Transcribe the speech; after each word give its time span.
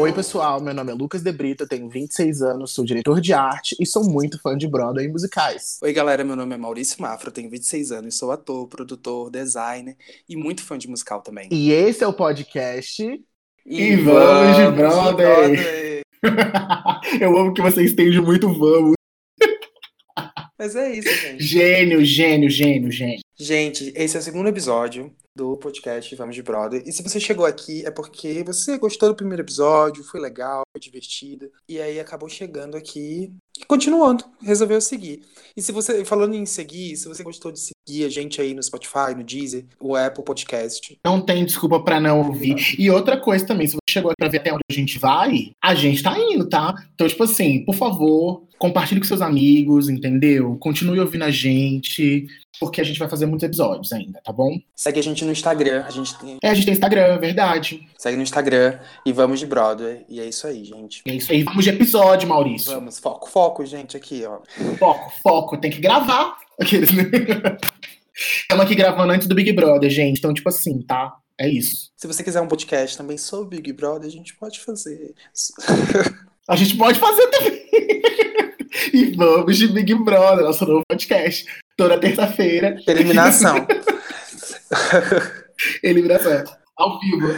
Oi, 0.00 0.14
pessoal. 0.14 0.62
Meu 0.62 0.72
nome 0.72 0.90
é 0.90 0.94
Lucas 0.94 1.22
De 1.22 1.30
Brito, 1.30 1.68
tenho 1.68 1.86
26 1.86 2.40
anos, 2.40 2.72
sou 2.72 2.86
diretor 2.86 3.20
de 3.20 3.34
arte 3.34 3.76
e 3.78 3.84
sou 3.84 4.02
muito 4.02 4.40
fã 4.40 4.56
de 4.56 4.66
Broadway 4.66 5.04
e 5.04 5.08
musicais. 5.10 5.78
Oi, 5.82 5.92
galera. 5.92 6.24
Meu 6.24 6.34
nome 6.34 6.54
é 6.54 6.56
Maurício 6.56 7.02
Mafra, 7.02 7.30
tenho 7.30 7.50
26 7.50 7.92
anos, 7.92 8.16
sou 8.16 8.32
ator, 8.32 8.66
produtor, 8.66 9.30
designer 9.30 9.94
e 10.26 10.36
muito 10.36 10.64
fã 10.64 10.78
de 10.78 10.88
musical 10.88 11.20
também. 11.20 11.50
E 11.52 11.70
esse 11.70 12.02
é 12.02 12.06
o 12.06 12.14
podcast. 12.14 13.22
E, 13.66 13.96
vamos 13.96 14.56
de 14.56 14.70
Broadway! 14.74 16.00
Eu 17.20 17.36
amo 17.36 17.52
que 17.52 17.60
você 17.60 17.84
estende 17.84 18.22
muito 18.22 18.48
vamos. 18.54 18.94
Mas 20.58 20.76
é 20.76 20.92
isso, 20.92 21.14
gente. 21.14 21.44
Gênio, 21.44 22.02
gênio, 22.02 22.48
gênio, 22.48 22.90
gênio. 22.90 23.20
Gente, 23.38 23.92
esse 23.94 24.16
é 24.16 24.20
o 24.20 24.22
segundo 24.22 24.48
episódio 24.48 25.14
do 25.40 25.56
podcast 25.56 26.14
Vamos 26.16 26.34
de 26.34 26.42
Brother. 26.42 26.82
E 26.84 26.92
se 26.92 27.02
você 27.02 27.18
chegou 27.18 27.46
aqui 27.46 27.82
é 27.86 27.90
porque 27.90 28.44
você 28.44 28.76
gostou 28.76 29.08
do 29.08 29.14
primeiro 29.14 29.42
episódio, 29.42 30.04
foi 30.04 30.20
legal, 30.20 30.64
foi 30.70 30.78
divertido. 30.78 31.50
E 31.66 31.80
aí 31.80 31.98
acabou 31.98 32.28
chegando 32.28 32.76
aqui 32.76 33.34
e 33.60 33.64
continuando, 33.66 34.24
resolveu 34.42 34.80
seguir. 34.80 35.22
E 35.56 35.62
se 35.62 35.72
você, 35.72 36.04
falando 36.04 36.34
em 36.34 36.46
seguir, 36.46 36.96
se 36.96 37.08
você 37.08 37.22
gostou 37.22 37.50
de 37.50 37.60
seguir 37.60 38.04
a 38.04 38.08
gente 38.08 38.40
aí 38.40 38.54
no 38.54 38.62
Spotify, 38.62 39.14
no 39.16 39.24
Deezer, 39.24 39.66
o 39.80 39.96
Apple 39.96 40.24
Podcast. 40.24 40.98
Não 41.04 41.20
tem 41.20 41.44
desculpa 41.44 41.80
para 41.80 42.00
não 42.00 42.18
ouvir. 42.26 42.76
E 42.78 42.90
outra 42.90 43.16
coisa 43.18 43.44
também, 43.46 43.66
se 43.66 43.74
você 43.74 43.80
chegou 43.90 44.10
aqui 44.10 44.18
pra 44.18 44.28
ver 44.28 44.38
até 44.38 44.52
onde 44.52 44.62
a 44.70 44.72
gente 44.72 44.98
vai, 44.98 45.52
a 45.62 45.74
gente 45.74 46.02
tá 46.02 46.16
indo, 46.18 46.48
tá? 46.48 46.74
Então, 46.94 47.08
tipo 47.08 47.24
assim, 47.24 47.64
por 47.64 47.74
favor, 47.74 48.44
compartilhe 48.58 49.00
com 49.00 49.06
seus 49.06 49.22
amigos, 49.22 49.88
entendeu? 49.88 50.56
Continue 50.58 51.00
ouvindo 51.00 51.24
a 51.24 51.30
gente, 51.30 52.26
porque 52.60 52.80
a 52.80 52.84
gente 52.84 52.98
vai 52.98 53.08
fazer 53.08 53.24
muitos 53.24 53.44
episódios 53.44 53.90
ainda, 53.92 54.20
tá 54.22 54.32
bom? 54.32 54.58
Segue 54.76 55.00
a 55.00 55.02
gente 55.02 55.24
no 55.24 55.32
Instagram, 55.32 55.82
a 55.86 55.90
gente 55.90 56.16
tem... 56.18 56.38
É, 56.42 56.50
a 56.50 56.54
gente 56.54 56.66
tem 56.66 56.74
Instagram, 56.74 57.14
é 57.14 57.18
verdade. 57.18 57.88
Segue 57.98 58.16
no 58.16 58.22
Instagram 58.22 58.78
e 59.04 59.12
vamos 59.12 59.40
de 59.40 59.46
Broadway. 59.46 60.04
E 60.08 60.20
é 60.20 60.26
isso 60.26 60.46
aí, 60.46 60.64
gente. 60.64 61.02
É 61.08 61.14
isso 61.14 61.32
aí, 61.32 61.42
vamos 61.42 61.64
de 61.64 61.70
episódio, 61.70 62.28
Maurício. 62.28 62.72
Vamos, 62.72 62.98
foco, 62.98 63.28
foco, 63.28 63.49
gente, 63.64 63.96
aqui, 63.96 64.24
ó. 64.24 64.40
Foco, 64.78 65.12
foco, 65.22 65.58
tem 65.58 65.70
que 65.70 65.80
gravar. 65.80 66.36
Aqueles, 66.60 66.90
né? 66.92 67.04
Estamos 68.14 68.64
aqui 68.64 68.74
gravando 68.74 69.12
antes 69.12 69.26
do 69.26 69.34
Big 69.34 69.52
Brother, 69.52 69.88
gente. 69.88 70.18
Então, 70.18 70.34
tipo 70.34 70.48
assim, 70.48 70.82
tá? 70.82 71.16
É 71.38 71.48
isso. 71.48 71.90
Se 71.96 72.06
você 72.06 72.22
quiser 72.22 72.40
um 72.40 72.48
podcast 72.48 72.96
também 72.96 73.16
sobre 73.16 73.56
Big 73.56 73.72
Brother, 73.72 74.06
a 74.06 74.10
gente 74.10 74.34
pode 74.36 74.60
fazer. 74.60 75.14
A 76.46 76.54
gente 76.56 76.76
pode 76.76 76.98
fazer 76.98 77.26
também. 77.28 77.66
e 78.92 79.16
vamos 79.16 79.56
de 79.56 79.68
Big 79.68 79.94
Brother, 79.94 80.44
nosso 80.44 80.66
novo 80.66 80.82
podcast. 80.86 81.46
Toda 81.76 81.98
terça-feira. 81.98 82.76
Eliminação. 82.86 83.66
Eliminação. 85.82 86.44
Ao 86.80 86.98
vivo. 86.98 87.28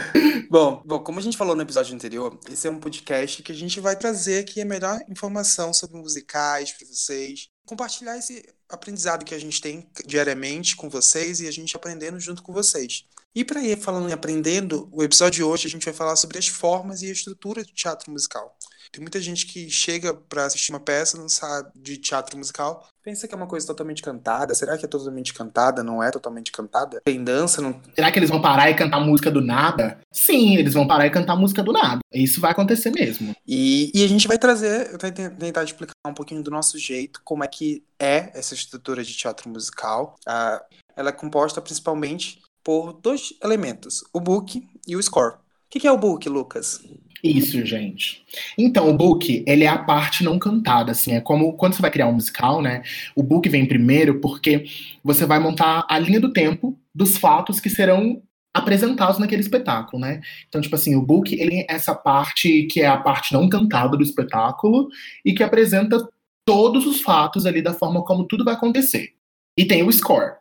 Bom, 0.49 0.81
bom, 0.85 0.99
como 0.99 1.19
a 1.19 1.21
gente 1.21 1.35
falou 1.35 1.53
no 1.53 1.63
episódio 1.63 1.93
anterior, 1.93 2.39
esse 2.49 2.65
é 2.65 2.71
um 2.71 2.79
podcast 2.79 3.43
que 3.43 3.51
a 3.51 3.55
gente 3.55 3.81
vai 3.81 3.93
trazer 3.93 4.39
aqui 4.39 4.61
a 4.61 4.65
melhor 4.65 4.97
informação 5.09 5.73
sobre 5.73 5.97
musicais 5.97 6.71
para 6.71 6.87
vocês. 6.87 7.49
Compartilhar 7.65 8.17
esse 8.17 8.41
aprendizado 8.69 9.25
que 9.25 9.35
a 9.35 9.39
gente 9.39 9.59
tem 9.59 9.85
diariamente 10.05 10.77
com 10.77 10.89
vocês 10.89 11.41
e 11.41 11.47
a 11.47 11.51
gente 11.51 11.75
aprendendo 11.75 12.21
junto 12.21 12.41
com 12.41 12.53
vocês. 12.53 13.03
E 13.35 13.43
para 13.43 13.63
ir 13.63 13.77
falando 13.77 14.07
em 14.07 14.13
aprendendo, 14.13 14.87
o 14.91 15.01
episódio 15.01 15.37
de 15.37 15.43
hoje 15.43 15.67
a 15.67 15.69
gente 15.69 15.85
vai 15.85 15.93
falar 15.93 16.15
sobre 16.15 16.37
as 16.37 16.47
formas 16.47 17.01
e 17.01 17.09
a 17.09 17.11
estrutura 17.11 17.63
do 17.63 17.73
teatro 17.73 18.11
musical. 18.11 18.55
Tem 18.91 19.01
muita 19.01 19.19
gente 19.19 19.47
que 19.47 19.71
chega 19.71 20.13
para 20.13 20.45
assistir 20.45 20.71
uma 20.71 20.79
peça, 20.79 21.17
não 21.17 21.27
sabe 21.27 21.71
de 21.75 21.97
teatro 21.97 22.37
musical, 22.37 22.87
pensa 23.03 23.27
que 23.27 23.33
é 23.33 23.37
uma 23.37 23.47
coisa 23.47 23.65
totalmente 23.65 24.03
cantada. 24.03 24.53
Será 24.53 24.77
que 24.77 24.85
é 24.85 24.87
totalmente 24.87 25.33
cantada? 25.33 25.81
Não 25.83 26.03
é 26.03 26.11
totalmente 26.11 26.51
cantada? 26.51 27.01
Tem 27.03 27.23
dança? 27.23 27.59
Não... 27.59 27.81
Será 27.95 28.11
que 28.11 28.19
eles 28.19 28.29
vão 28.29 28.39
parar 28.39 28.69
e 28.69 28.75
cantar 28.75 28.99
música 28.99 29.31
do 29.31 29.41
nada? 29.41 29.99
Sim, 30.11 30.57
eles 30.57 30.75
vão 30.75 30.85
parar 30.85 31.07
e 31.07 31.09
cantar 31.09 31.35
música 31.35 31.63
do 31.63 31.73
nada. 31.73 32.01
Isso 32.13 32.39
vai 32.39 32.51
acontecer 32.51 32.91
mesmo. 32.91 33.35
E, 33.47 33.91
e 33.95 34.03
a 34.03 34.07
gente 34.07 34.27
vai 34.27 34.37
trazer, 34.37 34.91
eu 34.91 34.99
vou 34.99 35.11
tentar 35.39 35.63
explicar 35.63 35.93
um 36.05 36.13
pouquinho 36.13 36.43
do 36.43 36.51
nosso 36.51 36.77
jeito, 36.77 37.19
como 37.23 37.43
é 37.43 37.47
que 37.47 37.83
é 37.99 38.29
essa 38.35 38.53
estrutura 38.53 39.03
de 39.03 39.17
teatro 39.17 39.49
musical. 39.49 40.15
Uh, 40.27 40.77
ela 40.95 41.09
é 41.09 41.13
composta 41.13 41.59
principalmente 41.59 42.43
por 42.63 42.93
dois 42.93 43.33
elementos, 43.43 44.03
o 44.13 44.19
book 44.19 44.65
e 44.87 44.95
o 44.95 45.03
score. 45.03 45.35
O 45.35 45.39
que 45.69 45.87
é 45.87 45.91
o 45.91 45.97
book, 45.97 46.27
Lucas? 46.29 46.83
Isso, 47.23 47.65
gente. 47.65 48.21
Então, 48.57 48.89
o 48.89 48.97
book, 48.97 49.43
ele 49.47 49.63
é 49.63 49.67
a 49.67 49.77
parte 49.77 50.25
não 50.25 50.37
cantada, 50.37 50.91
assim, 50.91 51.13
é 51.13 51.21
como 51.21 51.53
quando 51.53 51.73
você 51.73 51.81
vai 51.81 51.89
criar 51.89 52.07
um 52.07 52.13
musical, 52.13 52.61
né? 52.61 52.83
O 53.15 53.23
book 53.23 53.47
vem 53.47 53.65
primeiro 53.65 54.19
porque 54.19 54.65
você 55.01 55.25
vai 55.25 55.39
montar 55.39 55.85
a 55.89 55.97
linha 55.97 56.19
do 56.19 56.33
tempo 56.33 56.77
dos 56.93 57.17
fatos 57.17 57.61
que 57.61 57.69
serão 57.69 58.21
apresentados 58.53 59.17
naquele 59.17 59.41
espetáculo, 59.41 60.01
né? 60.01 60.21
Então, 60.47 60.61
tipo 60.61 60.75
assim, 60.75 60.95
o 60.95 61.01
book, 61.01 61.33
ele 61.33 61.61
é 61.61 61.65
essa 61.69 61.95
parte 61.95 62.63
que 62.63 62.81
é 62.81 62.87
a 62.87 62.97
parte 62.97 63.33
não 63.33 63.47
cantada 63.47 63.95
do 63.97 64.03
espetáculo 64.03 64.89
e 65.25 65.33
que 65.33 65.41
apresenta 65.41 66.07
todos 66.45 66.85
os 66.85 67.01
fatos 67.01 67.45
ali 67.45 67.61
da 67.61 67.73
forma 67.73 68.03
como 68.03 68.27
tudo 68.27 68.43
vai 68.43 68.53
acontecer. 68.53 69.13
E 69.57 69.65
tem 69.65 69.81
o 69.81 69.91
score, 69.91 70.33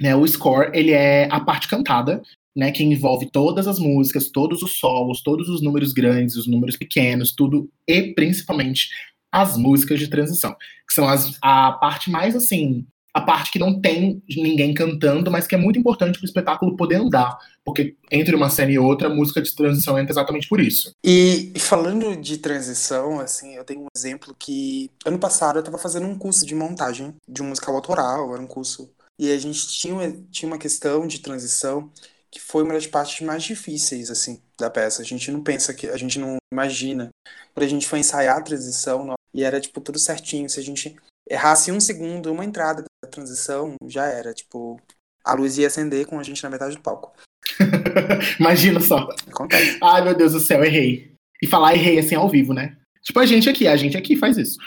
né? 0.00 0.14
O 0.14 0.26
score, 0.26 0.70
ele 0.74 0.92
é 0.92 1.28
a 1.30 1.40
parte 1.40 1.68
cantada, 1.68 2.22
né, 2.56 2.72
que 2.72 2.82
envolve 2.82 3.30
todas 3.30 3.68
as 3.68 3.78
músicas, 3.78 4.30
todos 4.30 4.62
os 4.62 4.78
solos, 4.78 5.22
todos 5.22 5.48
os 5.50 5.60
números 5.60 5.92
grandes, 5.92 6.36
os 6.36 6.46
números 6.46 6.74
pequenos, 6.74 7.34
tudo, 7.34 7.68
e 7.86 8.14
principalmente 8.14 8.88
as 9.30 9.58
músicas 9.58 9.98
de 9.98 10.08
transição, 10.08 10.56
que 10.88 10.94
são 10.94 11.06
as, 11.06 11.36
a 11.42 11.72
parte 11.72 12.10
mais 12.10 12.34
assim, 12.34 12.86
a 13.12 13.20
parte 13.20 13.50
que 13.50 13.58
não 13.58 13.80
tem 13.80 14.22
ninguém 14.28 14.74
cantando, 14.74 15.30
mas 15.30 15.46
que 15.46 15.54
é 15.54 15.58
muito 15.58 15.78
importante 15.78 16.18
para 16.18 16.24
o 16.24 16.28
espetáculo 16.28 16.76
poder 16.76 16.96
andar, 16.96 17.36
porque 17.64 17.96
entre 18.10 18.34
uma 18.34 18.50
cena 18.50 18.72
e 18.72 18.78
outra, 18.78 19.08
a 19.08 19.14
música 19.14 19.40
de 19.40 19.54
transição 19.54 19.98
entra 19.98 20.12
exatamente 20.12 20.48
por 20.48 20.60
isso. 20.60 20.92
E, 21.02 21.52
falando 21.58 22.14
de 22.16 22.38
transição, 22.38 23.18
assim, 23.18 23.54
eu 23.54 23.64
tenho 23.64 23.82
um 23.82 23.88
exemplo 23.96 24.36
que 24.38 24.90
ano 25.04 25.18
passado 25.18 25.56
eu 25.56 25.60
estava 25.60 25.78
fazendo 25.78 26.06
um 26.06 26.16
curso 26.18 26.44
de 26.46 26.54
montagem 26.54 27.14
de 27.26 27.42
um 27.42 27.48
musical 27.48 27.74
autoral, 27.74 28.34
era 28.34 28.42
um 28.42 28.46
curso 28.46 28.90
e 29.18 29.32
a 29.32 29.38
gente 29.38 29.66
tinha, 29.68 30.12
tinha 30.30 30.50
uma 30.50 30.58
questão 30.58 31.06
de 31.06 31.20
transição 31.20 31.90
que 32.30 32.40
foi 32.40 32.62
uma 32.62 32.74
das 32.74 32.86
partes 32.86 33.24
mais 33.24 33.42
difíceis, 33.42 34.10
assim, 34.10 34.42
da 34.58 34.68
peça. 34.68 35.00
A 35.00 35.04
gente 35.04 35.30
não 35.30 35.42
pensa 35.42 35.72
que, 35.72 35.88
a 35.88 35.96
gente 35.96 36.18
não 36.18 36.36
imagina. 36.52 37.08
Quando 37.54 37.64
a 37.64 37.68
gente 37.68 37.86
foi 37.86 38.00
ensaiar 38.00 38.36
a 38.36 38.42
transição, 38.42 39.14
e 39.32 39.42
era, 39.42 39.60
tipo, 39.60 39.80
tudo 39.80 39.98
certinho. 39.98 40.48
Se 40.48 40.60
a 40.60 40.62
gente 40.62 40.96
errasse 41.28 41.72
um 41.72 41.80
segundo, 41.80 42.30
uma 42.30 42.44
entrada 42.44 42.84
da 43.02 43.10
transição, 43.10 43.74
já 43.86 44.06
era, 44.06 44.34
tipo, 44.34 44.80
a 45.24 45.34
luz 45.34 45.56
ia 45.56 45.66
acender 45.66 46.06
com 46.06 46.18
a 46.18 46.22
gente 46.22 46.42
na 46.42 46.50
metade 46.50 46.76
do 46.76 46.82
palco. 46.82 47.12
Imagina 48.38 48.80
só. 48.80 49.08
Acontece. 49.26 49.78
Ai, 49.82 50.04
meu 50.04 50.14
Deus 50.14 50.32
do 50.32 50.40
céu, 50.40 50.62
errei. 50.62 51.14
E 51.42 51.46
falar 51.46 51.74
errei 51.74 51.98
assim 51.98 52.14
ao 52.14 52.28
vivo, 52.28 52.52
né? 52.52 52.76
Tipo 53.06 53.20
a 53.20 53.26
gente 53.26 53.48
aqui, 53.48 53.68
a 53.68 53.76
gente 53.76 53.96
aqui 53.96 54.16
faz 54.16 54.36
isso. 54.36 54.58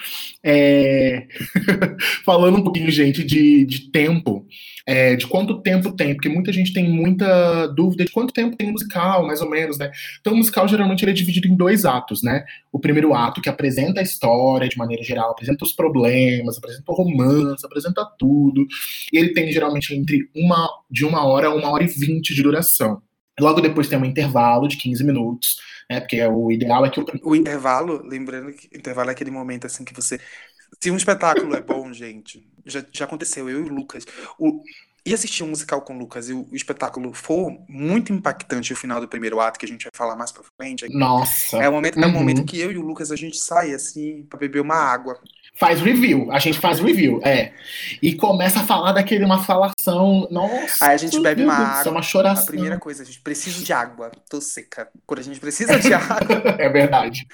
É... 0.41 1.27
Falando 2.23 2.57
um 2.57 2.63
pouquinho, 2.63 2.89
gente, 2.89 3.22
de, 3.22 3.66
de 3.66 3.91
tempo, 3.91 4.47
é, 4.88 5.17
de 5.17 5.27
quanto 5.27 5.61
tempo 5.61 5.91
tem, 5.91 6.13
porque 6.13 6.29
muita 6.29 6.53
gente 6.53 6.72
tem 6.72 6.89
muita 6.89 7.67
dúvida 7.67 8.05
de 8.05 8.11
quanto 8.11 8.33
tempo 8.33 8.55
tem 8.55 8.69
um 8.69 8.72
musical, 8.72 9.28
mais 9.28 9.41
ou 9.41 9.49
menos, 9.49 9.78
né? 9.78 9.91
Então, 10.22 10.31
o 10.31 10.38
musical 10.38 10.69
geralmente 10.69 11.03
ele 11.03 11.11
é 11.11 11.13
dividido 11.13 11.49
em 11.49 11.57
dois 11.57 11.83
atos, 11.83 12.23
né? 12.23 12.45
O 12.72 12.79
primeiro 12.79 13.13
ato, 13.13 13.41
que 13.41 13.49
apresenta 13.49 13.99
a 13.99 14.03
história 14.03 14.69
de 14.69 14.78
maneira 14.78 15.03
geral, 15.03 15.31
apresenta 15.31 15.66
os 15.66 15.73
problemas, 15.73 16.57
apresenta 16.57 16.89
o 16.89 16.95
romance, 16.95 17.66
apresenta 17.66 18.09
tudo. 18.17 18.66
E 19.11 19.17
ele 19.17 19.33
tem 19.33 19.51
geralmente 19.51 19.94
entre 19.94 20.29
uma, 20.33 20.69
de 20.89 21.03
uma 21.03 21.25
hora 21.25 21.47
a 21.47 21.53
uma 21.53 21.69
hora 21.72 21.83
e 21.83 21.88
vinte 21.88 22.33
de 22.33 22.41
duração. 22.41 23.01
Logo 23.39 23.61
depois 23.61 23.88
tem 23.88 23.97
um 23.97 24.05
intervalo 24.05 24.67
de 24.67 24.77
15 24.77 25.03
minutos, 25.03 25.57
né? 25.89 26.00
Porque 26.00 26.22
o 26.25 26.51
ideal 26.51 26.85
é 26.85 26.89
que 26.89 27.00
o... 27.00 27.05
o 27.23 27.35
intervalo, 27.35 28.01
lembrando 28.05 28.51
que 28.53 28.69
o 28.73 28.77
intervalo 28.77 29.09
é 29.09 29.13
aquele 29.13 29.31
momento 29.31 29.67
assim 29.67 29.83
que 29.83 29.94
você 29.94 30.19
se 30.79 30.91
um 30.91 30.97
espetáculo 30.97 31.55
é 31.55 31.61
bom, 31.61 31.91
gente, 31.91 32.47
já, 32.66 32.83
já 32.91 33.05
aconteceu, 33.05 33.49
eu 33.49 33.66
e 33.66 33.69
o 33.69 33.73
Lucas. 33.73 34.05
O, 34.38 34.61
e 35.05 35.13
assistir 35.13 35.44
um 35.44 35.47
musical 35.47 35.81
com 35.81 35.95
o 35.95 35.99
Lucas 35.99 36.29
e 36.29 36.33
o, 36.33 36.47
espetáculo 36.51 37.13
for 37.13 37.51
muito 37.67 38.13
impactante 38.13 38.73
o 38.73 38.75
final 38.75 39.02
do 39.02 39.08
primeiro 39.08 39.40
ato, 39.40 39.59
que 39.59 39.66
a 39.66 39.67
gente 39.67 39.84
vai 39.84 39.91
falar 39.93 40.16
mais 40.16 40.31
pra 40.31 40.43
frente. 40.58 40.87
Nossa. 40.90 41.58
É 41.58 41.67
o 41.67 41.72
momento, 41.72 41.97
uhum. 41.97 42.03
é 42.03 42.08
o 42.08 42.11
momento 42.11 42.46
que 42.46 42.59
eu 42.59 42.72
e 42.72 42.78
o 42.78 42.81
Lucas 42.81 43.11
a 43.11 43.16
gente 43.16 43.37
sai 43.37 43.73
assim 43.73 44.23
pra 44.29 44.37
beber 44.37 44.61
uma 44.61 44.75
água 44.75 45.19
faz 45.59 45.82
review, 45.82 46.32
a 46.32 46.40
gente 46.40 46.58
faz 46.58 46.79
review, 46.79 47.20
é. 47.22 47.52
E 48.02 48.16
começa 48.16 48.61
a 48.61 48.64
falar 48.64 48.94
daquele 48.94 49.26
uma 49.26 49.44
falação, 49.44 50.26
nossa. 50.32 50.85
Aí 50.85 50.94
a 50.94 50.97
gente 50.97 51.20
bebe 51.20 51.44
uma 51.44 51.53
água. 51.53 51.90
É 51.90 51.91
uma 51.91 52.02
choração. 52.02 52.44
A 52.46 52.47
primeira 52.47 52.79
coisa, 52.79 53.03
a 53.03 53.06
gente 53.06 53.20
precisa 53.20 53.61
de 53.61 53.73
água, 53.73 54.09
tô 54.29 54.40
seca. 54.40 54.88
Quando 55.06 55.20
a 55.20 55.23
gente 55.23 55.38
precisa 55.38 55.78
de 55.78 55.94
água. 55.94 56.17
é 56.58 56.70
verdade. 56.70 57.28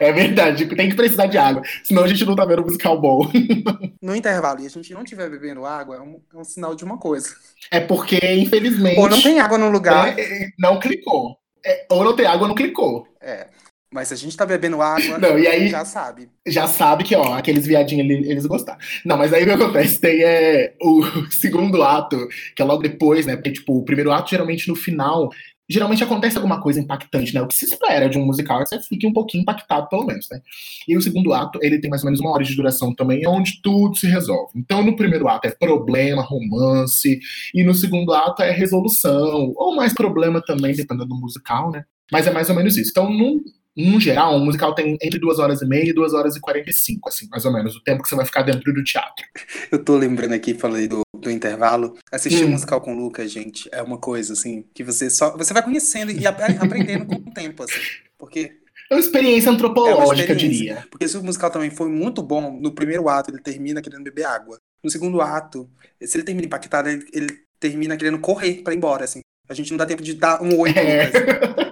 É 0.00 0.12
verdade, 0.12 0.66
tem 0.66 0.88
que 0.88 0.96
precisar 0.96 1.26
de 1.26 1.38
água, 1.38 1.62
senão 1.84 2.02
a 2.02 2.08
gente 2.08 2.24
não 2.24 2.34
tá 2.34 2.44
vendo 2.44 2.62
musical 2.62 3.00
bom. 3.00 3.30
no 4.02 4.16
intervalo 4.16 4.60
e 4.60 4.66
a 4.66 4.70
gente 4.70 4.92
não 4.92 5.04
estiver 5.04 5.30
bebendo 5.30 5.64
água, 5.64 5.96
é 5.96 6.00
um, 6.00 6.20
é 6.34 6.36
um, 6.36 6.44
sinal 6.44 6.74
de 6.74 6.84
uma 6.84 6.98
coisa. 6.98 7.28
É 7.70 7.78
porque, 7.78 8.18
infelizmente. 8.34 8.98
Ou 8.98 9.08
não 9.08 9.22
tem 9.22 9.38
água 9.38 9.56
no 9.56 9.70
lugar. 9.70 10.18
É, 10.18 10.48
não 10.58 10.80
clicou. 10.80 11.38
É, 11.64 11.86
ou 11.88 12.02
não 12.02 12.16
tem 12.16 12.26
água, 12.26 12.48
não 12.48 12.54
clicou. 12.54 13.06
É. 13.20 13.46
Mas 13.94 14.08
se 14.08 14.14
a 14.14 14.16
gente 14.16 14.36
tá 14.36 14.44
bebendo 14.44 14.82
água, 14.82 15.18
não, 15.18 15.38
e 15.38 15.46
aí, 15.46 15.68
já 15.68 15.84
sabe. 15.84 16.28
Já 16.44 16.66
sabe 16.66 17.04
que, 17.04 17.14
ó, 17.14 17.34
aqueles 17.34 17.64
viadinhos 17.64 18.10
eles, 18.10 18.28
eles 18.28 18.44
gostaram. 18.44 18.76
Não, 19.04 19.16
mas 19.16 19.32
aí 19.32 19.44
o 19.44 19.46
que 19.46 19.52
acontece? 19.52 20.00
Tem 20.00 20.20
é, 20.20 20.74
o 20.82 21.04
segundo 21.30 21.80
ato, 21.80 22.26
que 22.56 22.60
é 22.60 22.64
logo 22.64 22.82
depois, 22.82 23.24
né? 23.24 23.36
Porque, 23.36 23.52
tipo, 23.52 23.78
o 23.78 23.84
primeiro 23.84 24.10
ato, 24.10 24.30
geralmente, 24.30 24.66
no 24.66 24.74
final, 24.74 25.30
geralmente 25.68 26.02
acontece 26.02 26.36
alguma 26.36 26.60
coisa 26.60 26.80
impactante, 26.80 27.32
né? 27.32 27.40
O 27.40 27.46
que 27.46 27.54
se 27.54 27.66
espera 27.66 28.08
de 28.08 28.18
um 28.18 28.26
musical 28.26 28.60
é 28.60 28.64
que 28.64 28.70
você 28.70 28.80
fique 28.80 29.06
um 29.06 29.12
pouquinho 29.12 29.42
impactado, 29.42 29.88
pelo 29.88 30.04
menos, 30.04 30.26
né? 30.28 30.40
E 30.88 30.96
o 30.96 31.00
segundo 31.00 31.32
ato, 31.32 31.60
ele 31.62 31.78
tem 31.78 31.88
mais 31.88 32.02
ou 32.02 32.06
menos 32.06 32.18
uma 32.18 32.32
hora 32.32 32.42
de 32.42 32.56
duração 32.56 32.92
também, 32.92 33.24
onde 33.28 33.62
tudo 33.62 33.94
se 33.94 34.08
resolve. 34.08 34.50
Então, 34.56 34.82
no 34.82 34.96
primeiro 34.96 35.28
ato 35.28 35.46
é 35.46 35.52
problema, 35.52 36.20
romance, 36.20 37.20
e 37.54 37.62
no 37.62 37.72
segundo 37.72 38.12
ato 38.12 38.42
é 38.42 38.50
resolução, 38.50 39.52
ou 39.54 39.76
mais 39.76 39.94
problema 39.94 40.42
também, 40.44 40.74
dependendo 40.74 41.06
do 41.06 41.14
musical, 41.14 41.70
né? 41.70 41.84
Mas 42.10 42.26
é 42.26 42.32
mais 42.32 42.50
ou 42.50 42.56
menos 42.56 42.76
isso. 42.76 42.90
Então, 42.90 43.08
num, 43.08 43.40
no 43.76 44.00
geral, 44.00 44.36
um 44.36 44.44
musical 44.44 44.74
tem 44.74 44.96
entre 45.02 45.18
duas 45.18 45.38
horas 45.38 45.60
e 45.60 45.66
meia 45.66 45.90
e 45.90 45.92
duas 45.92 46.14
horas 46.14 46.36
e 46.36 46.40
quarenta 46.40 46.70
e 46.70 46.72
cinco, 46.72 47.08
assim, 47.08 47.28
mais 47.28 47.44
ou 47.44 47.52
menos, 47.52 47.74
o 47.74 47.82
tempo 47.82 48.02
que 48.02 48.08
você 48.08 48.14
vai 48.14 48.24
ficar 48.24 48.42
dentro 48.42 48.72
do 48.72 48.84
teatro. 48.84 49.26
Eu 49.70 49.82
tô 49.82 49.96
lembrando 49.96 50.32
aqui, 50.32 50.54
falei 50.54 50.86
do, 50.86 51.02
do 51.16 51.30
intervalo. 51.30 51.96
Assistir 52.10 52.44
hum. 52.44 52.48
um 52.48 52.50
musical 52.52 52.80
com 52.80 52.94
o 52.94 52.98
Lucas, 52.98 53.30
gente, 53.30 53.68
é 53.72 53.82
uma 53.82 53.98
coisa, 53.98 54.32
assim, 54.32 54.64
que 54.72 54.84
você 54.84 55.10
só. 55.10 55.36
Você 55.36 55.52
vai 55.52 55.62
conhecendo 55.62 56.12
e 56.12 56.26
aprendendo 56.26 57.06
com 57.06 57.16
o 57.16 57.32
tempo, 57.32 57.64
assim. 57.64 57.80
Porque. 58.16 58.52
É 58.90 58.94
uma 58.94 59.00
experiência 59.00 59.50
antropológica, 59.50 60.32
é 60.32 60.36
experiência, 60.36 60.48
diria. 60.48 60.86
Porque 60.90 61.08
se 61.08 61.16
o 61.16 61.24
musical 61.24 61.50
também 61.50 61.70
foi 61.70 61.88
muito 61.88 62.22
bom, 62.22 62.60
no 62.60 62.72
primeiro 62.72 63.08
ato 63.08 63.30
ele 63.30 63.40
termina 63.40 63.80
querendo 63.80 64.04
beber 64.04 64.26
água. 64.26 64.58
No 64.82 64.90
segundo 64.90 65.22
ato, 65.22 65.68
se 66.02 66.18
ele 66.18 66.24
termina 66.24 66.46
impactado, 66.46 66.90
ele, 66.90 67.04
ele 67.12 67.38
termina 67.58 67.96
querendo 67.96 68.18
correr 68.18 68.62
para 68.62 68.74
ir 68.74 68.76
embora, 68.76 69.04
assim. 69.04 69.20
A 69.48 69.54
gente 69.54 69.70
não 69.70 69.76
dá 69.76 69.84
tempo 69.84 70.02
de 70.02 70.14
dar 70.14 70.42
um 70.42 70.58
oi 70.58 70.70
é. 70.70 71.10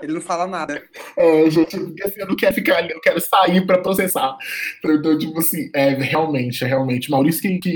Ele 0.02 0.14
não 0.14 0.20
fala 0.20 0.46
nada. 0.46 0.82
É, 1.16 1.50
gente, 1.50 1.76
assim, 2.02 2.20
eu 2.20 2.26
não 2.26 2.36
quero 2.36 2.54
ficar 2.54 2.76
ali, 2.76 2.92
eu 2.92 3.00
quero 3.00 3.20
sair 3.20 3.66
pra 3.66 3.80
processar. 3.80 4.36
Então, 4.84 5.16
tipo 5.16 5.38
assim, 5.38 5.70
é 5.74 5.90
realmente, 5.90 6.64
é 6.64 6.66
realmente. 6.66 7.10
Maurício 7.10 7.40
que, 7.40 7.58
que 7.58 7.74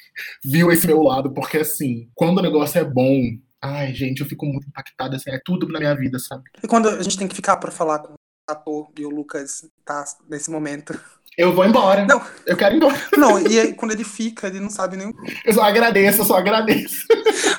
viu 0.44 0.72
esse 0.72 0.86
meu 0.86 1.02
lado, 1.02 1.32
porque 1.32 1.58
assim, 1.58 2.08
quando 2.14 2.38
o 2.38 2.42
negócio 2.42 2.78
é 2.78 2.84
bom, 2.84 3.20
ai, 3.60 3.92
gente, 3.92 4.20
eu 4.20 4.26
fico 4.26 4.46
muito 4.46 4.66
impactada, 4.68 5.16
assim, 5.16 5.30
é 5.30 5.40
tudo 5.44 5.68
na 5.68 5.78
minha 5.78 5.94
vida, 5.94 6.18
sabe? 6.18 6.44
E 6.62 6.66
quando 6.66 6.88
a 6.88 7.02
gente 7.02 7.18
tem 7.18 7.28
que 7.28 7.36
ficar 7.36 7.56
pra 7.56 7.70
falar 7.70 7.98
com 7.98 8.12
o 8.12 8.16
ator 8.48 8.88
e 8.98 9.04
o 9.04 9.10
Lucas 9.10 9.68
tá 9.84 10.04
nesse 10.28 10.50
momento. 10.50 10.98
Eu 11.36 11.52
vou 11.52 11.64
embora. 11.64 12.06
Não. 12.06 12.22
Eu 12.46 12.56
quero 12.56 12.74
ir 12.74 12.76
embora. 12.76 12.96
Não, 13.16 13.40
e 13.46 13.58
aí, 13.58 13.72
quando 13.74 13.92
ele 13.92 14.04
fica, 14.04 14.46
ele 14.46 14.60
não 14.60 14.70
sabe 14.70 14.96
nem. 14.96 15.12
Eu 15.44 15.52
só 15.52 15.62
agradeço, 15.62 16.20
eu 16.20 16.24
só 16.24 16.36
agradeço. 16.36 17.06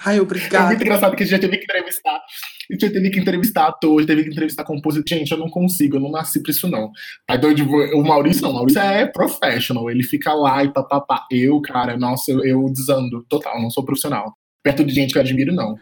Ai, 0.05 0.19
obrigado. 0.19 0.65
É 0.65 0.67
muito 0.67 0.81
engraçado 0.81 1.15
que 1.15 1.23
a 1.23 1.25
gente 1.25 1.35
já 1.35 1.39
teve 1.39 1.57
que 1.57 1.63
entrevistar. 1.63 2.15
A 2.15 2.73
gente 2.73 2.81
já 2.81 2.91
teve 2.91 3.09
que 3.09 3.19
entrevistar 3.19 3.67
ator, 3.67 4.05
teve 4.05 4.23
que 4.23 4.29
entrevistar 4.29 4.63
compositor. 4.63 5.17
Gente, 5.17 5.31
eu 5.31 5.37
não 5.37 5.49
consigo, 5.49 5.97
eu 5.97 5.99
não 5.99 6.11
nasci 6.11 6.41
pra 6.41 6.51
isso, 6.51 6.67
não. 6.67 6.91
Então, 7.29 7.53
tipo, 7.53 7.75
o 7.75 8.03
Maurício 8.03 8.41
não, 8.41 8.51
o 8.51 8.53
Maurício 8.53 8.81
é 8.81 9.05
professional, 9.05 9.89
ele 9.89 10.03
fica 10.03 10.33
lá 10.33 10.63
e 10.63 10.71
papapá. 10.71 11.25
Eu, 11.31 11.61
cara, 11.61 11.97
nossa, 11.97 12.31
eu, 12.31 12.43
eu 12.43 12.65
desando 12.69 13.25
total, 13.27 13.61
não 13.61 13.69
sou 13.69 13.83
profissional. 13.83 14.33
Perto 14.63 14.83
de 14.83 14.93
gente 14.93 15.11
que 15.11 15.17
eu 15.17 15.21
admiro, 15.21 15.53
não. 15.53 15.77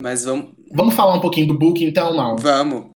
Mas 0.00 0.24
vamos. 0.24 0.52
Vamos 0.72 0.94
falar 0.94 1.14
um 1.14 1.20
pouquinho 1.20 1.46
do 1.46 1.58
book, 1.58 1.84
então, 1.84 2.12
não? 2.14 2.36
Vamos. 2.36 2.90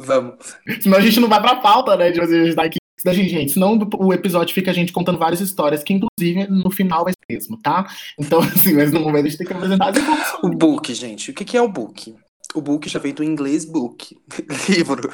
Vamos. 0.00 0.34
Senão 0.80 0.98
a 0.98 1.00
gente 1.00 1.20
não 1.20 1.28
vai 1.28 1.40
pra 1.40 1.56
pauta, 1.56 1.96
né? 1.96 2.10
De 2.10 2.20
a 2.20 2.26
gente 2.26 2.54
tá 2.54 2.64
aqui. 2.64 2.78
Gente, 3.06 3.52
senão 3.52 3.78
o 3.98 4.12
episódio 4.12 4.54
fica 4.54 4.70
a 4.70 4.74
gente 4.74 4.92
contando 4.92 5.18
várias 5.18 5.40
histórias, 5.40 5.82
que 5.82 5.94
inclusive 5.94 6.46
no 6.48 6.70
final 6.70 7.02
vai 7.02 7.14
ser 7.14 7.34
mesmo, 7.34 7.56
tá? 7.56 7.86
Então, 8.18 8.40
assim, 8.44 8.74
mas 8.74 8.92
no 8.92 9.00
momento 9.00 9.24
a 9.24 9.28
gente 9.28 9.38
tem 9.38 9.46
que 9.46 9.52
apresentar 9.54 9.88
as 9.88 9.96
informações. 9.96 10.44
O 10.44 10.50
book, 10.50 10.92
gente. 10.92 11.30
O 11.30 11.34
que 11.34 11.56
é 11.56 11.62
o 11.62 11.68
book? 11.68 12.14
O 12.54 12.60
book 12.60 12.88
já 12.88 12.98
vem 12.98 13.14
do 13.14 13.24
inglês 13.24 13.64
book. 13.64 14.18
livro. 14.68 15.10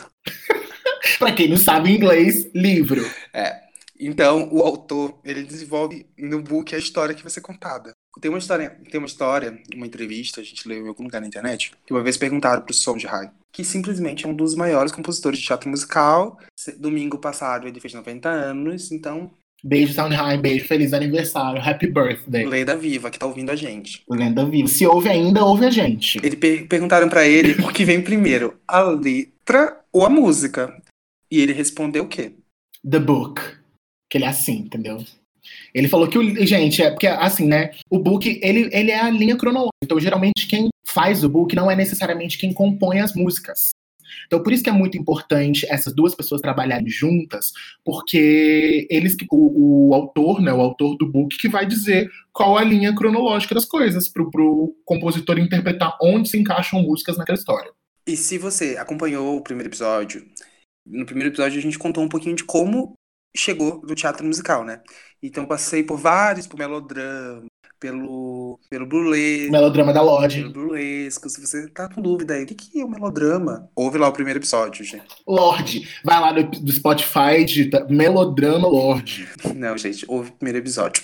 pra 1.18 1.32
quem 1.32 1.48
não 1.48 1.56
sabe 1.56 1.94
inglês, 1.94 2.50
livro. 2.54 3.08
É. 3.32 3.66
Então, 3.98 4.48
o 4.52 4.60
autor, 4.60 5.18
ele 5.24 5.42
desenvolve 5.42 6.06
no 6.18 6.42
book 6.42 6.74
a 6.74 6.78
história 6.78 7.14
que 7.14 7.22
vai 7.22 7.30
ser 7.30 7.40
contada. 7.40 7.92
Tem 8.20 8.30
uma 8.30 8.38
história, 8.38 8.70
tem 8.90 8.98
uma 8.98 9.06
história, 9.06 9.58
uma 9.74 9.86
entrevista, 9.86 10.40
a 10.40 10.44
gente 10.44 10.66
leu 10.66 10.84
em 10.84 10.88
algum 10.88 11.04
lugar 11.04 11.20
na 11.20 11.26
internet, 11.26 11.72
que 11.86 11.92
uma 11.92 12.02
vez 12.02 12.16
perguntaram 12.16 12.62
pro 12.62 12.74
Som 12.74 12.96
de 12.96 13.06
Rai, 13.06 13.30
que 13.56 13.64
simplesmente 13.64 14.26
é 14.26 14.28
um 14.28 14.34
dos 14.34 14.54
maiores 14.54 14.92
compositores 14.92 15.38
de 15.38 15.46
teatro 15.46 15.70
musical. 15.70 16.38
Domingo 16.78 17.16
passado 17.16 17.66
ele 17.66 17.80
fez 17.80 17.94
90 17.94 18.28
anos, 18.28 18.92
então 18.92 19.30
Beijo, 19.64 19.94
Soundheim, 19.94 20.38
beijo, 20.38 20.66
feliz 20.66 20.92
aniversário, 20.92 21.62
happy 21.66 21.86
birthday. 21.86 22.44
Lenda 22.44 22.76
Viva, 22.76 23.10
que 23.10 23.18
tá 23.18 23.24
ouvindo 23.24 23.50
a 23.50 23.56
gente. 23.56 24.02
Lenda 24.10 24.44
Viva. 24.44 24.68
Se 24.68 24.86
ouve 24.86 25.08
ainda, 25.08 25.42
ouve 25.42 25.64
a 25.64 25.70
gente. 25.70 26.18
Ele 26.22 26.36
per 26.36 26.68
perguntaram 26.68 27.08
para 27.08 27.26
ele 27.26 27.52
o 27.64 27.72
que 27.72 27.82
vem 27.82 28.02
primeiro, 28.02 28.60
a 28.68 28.82
letra 28.82 29.80
ou 29.90 30.04
a 30.04 30.10
música? 30.10 30.78
E 31.30 31.40
ele 31.40 31.54
respondeu 31.54 32.04
o 32.04 32.08
quê? 32.08 32.34
The 32.88 32.98
book. 32.98 33.40
Que 34.10 34.18
ele 34.18 34.26
é 34.26 34.28
assim, 34.28 34.58
entendeu? 34.58 35.02
Ele 35.74 35.88
falou 35.88 36.08
que 36.08 36.18
o. 36.18 36.46
Gente, 36.46 36.82
é 36.82 36.90
porque 36.90 37.06
assim, 37.06 37.46
né? 37.46 37.70
O 37.88 37.98
book, 37.98 38.38
ele, 38.42 38.68
ele 38.70 38.90
é 38.90 39.00
a 39.00 39.08
linha 39.08 39.36
cronológica. 39.36 39.72
Então, 39.82 39.98
geralmente, 39.98 40.46
quem 40.46 40.68
faz 40.96 41.22
o 41.22 41.28
book 41.28 41.54
não 41.54 41.70
é 41.70 41.76
necessariamente 41.76 42.38
quem 42.38 42.54
compõe 42.54 43.00
as 43.00 43.12
músicas. 43.14 43.72
Então, 44.26 44.42
por 44.42 44.50
isso 44.50 44.62
que 44.62 44.70
é 44.70 44.72
muito 44.72 44.96
importante 44.96 45.66
essas 45.68 45.94
duas 45.94 46.14
pessoas 46.14 46.40
trabalharem 46.40 46.88
juntas, 46.88 47.52
porque 47.84 48.86
eles, 48.90 49.14
o, 49.30 49.90
o 49.90 49.94
autor, 49.94 50.40
né, 50.40 50.50
o 50.54 50.60
autor 50.60 50.96
do 50.96 51.06
book, 51.06 51.36
que 51.36 51.50
vai 51.50 51.66
dizer 51.66 52.10
qual 52.32 52.56
a 52.56 52.64
linha 52.64 52.94
cronológica 52.94 53.54
das 53.54 53.66
coisas, 53.66 54.08
para 54.08 54.22
o 54.22 54.74
compositor 54.86 55.38
interpretar 55.38 55.98
onde 56.00 56.30
se 56.30 56.38
encaixam 56.38 56.80
músicas 56.80 57.18
naquela 57.18 57.38
história. 57.38 57.70
E 58.06 58.16
se 58.16 58.38
você 58.38 58.78
acompanhou 58.78 59.36
o 59.36 59.42
primeiro 59.42 59.68
episódio, 59.68 60.26
no 60.86 61.04
primeiro 61.04 61.28
episódio 61.28 61.58
a 61.58 61.62
gente 61.62 61.78
contou 61.78 62.02
um 62.02 62.08
pouquinho 62.08 62.36
de 62.36 62.44
como 62.44 62.94
chegou 63.36 63.80
do 63.82 63.94
teatro 63.94 64.24
musical, 64.24 64.64
né? 64.64 64.80
Então 65.22 65.44
passei 65.44 65.82
por 65.82 65.98
vários, 65.98 66.46
por 66.46 66.58
melodrama, 66.58 67.44
pelo, 67.78 68.58
pelo 68.68 68.86
burlesco. 68.86 69.52
Melodrama 69.52 69.92
da 69.92 70.02
Lorde. 70.02 70.40
Pelo 70.40 70.52
burlesco. 70.52 71.28
Se 71.28 71.40
você 71.40 71.68
tá 71.68 71.88
com 71.88 72.00
dúvida 72.00 72.34
aí, 72.34 72.44
o 72.44 72.46
que 72.46 72.80
é 72.80 72.84
o 72.84 72.88
melodrama? 72.88 73.70
Ouve 73.74 73.98
lá 73.98 74.08
o 74.08 74.12
primeiro 74.12 74.38
episódio, 74.38 74.84
gente. 74.84 75.06
Lorde. 75.26 75.88
Vai 76.04 76.20
lá 76.20 76.32
no, 76.32 76.48
do 76.48 76.72
Spotify, 76.72 77.44
digita 77.44 77.86
Melodrama 77.88 78.68
Lorde. 78.68 79.28
Não, 79.54 79.76
gente, 79.76 80.04
ouve 80.08 80.30
o 80.30 80.32
primeiro 80.34 80.58
episódio. 80.58 81.02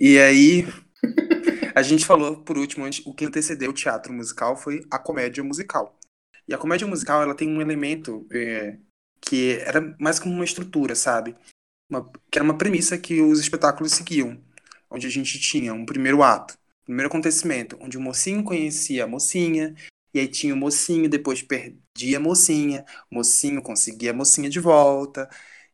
E 0.00 0.18
aí, 0.18 0.66
a 1.74 1.82
gente 1.82 2.04
falou, 2.04 2.36
por 2.36 2.58
último, 2.58 2.88
o 3.06 3.14
que 3.14 3.24
antecedeu 3.24 3.70
o 3.70 3.74
teatro 3.74 4.12
musical 4.12 4.56
foi 4.56 4.84
a 4.90 4.98
comédia 4.98 5.42
musical. 5.44 5.96
E 6.46 6.54
a 6.54 6.58
comédia 6.58 6.86
musical, 6.86 7.22
ela 7.22 7.34
tem 7.34 7.48
um 7.48 7.60
elemento 7.60 8.26
é, 8.32 8.78
que 9.20 9.58
era 9.60 9.94
mais 10.00 10.18
como 10.18 10.34
uma 10.34 10.44
estrutura, 10.44 10.94
sabe? 10.94 11.36
Uma, 11.90 12.10
que 12.30 12.38
era 12.38 12.44
uma 12.44 12.56
premissa 12.56 12.98
que 12.98 13.20
os 13.20 13.38
espetáculos 13.40 13.92
seguiam 13.92 14.38
onde 14.90 15.06
a 15.06 15.10
gente 15.10 15.38
tinha 15.38 15.72
um 15.74 15.84
primeiro 15.84 16.22
ato, 16.22 16.58
primeiro 16.84 17.08
acontecimento, 17.08 17.76
onde 17.80 17.98
o 17.98 18.00
mocinho 18.00 18.42
conhecia 18.42 19.04
a 19.04 19.06
mocinha, 19.06 19.74
e 20.12 20.20
aí 20.20 20.28
tinha 20.28 20.54
o 20.54 20.56
mocinho, 20.56 21.08
depois 21.08 21.42
perdia 21.42 22.16
a 22.16 22.20
mocinha, 22.20 22.84
o 23.10 23.16
mocinho 23.16 23.62
conseguia 23.62 24.10
a 24.10 24.14
mocinha 24.14 24.48
de 24.48 24.58
volta. 24.58 25.28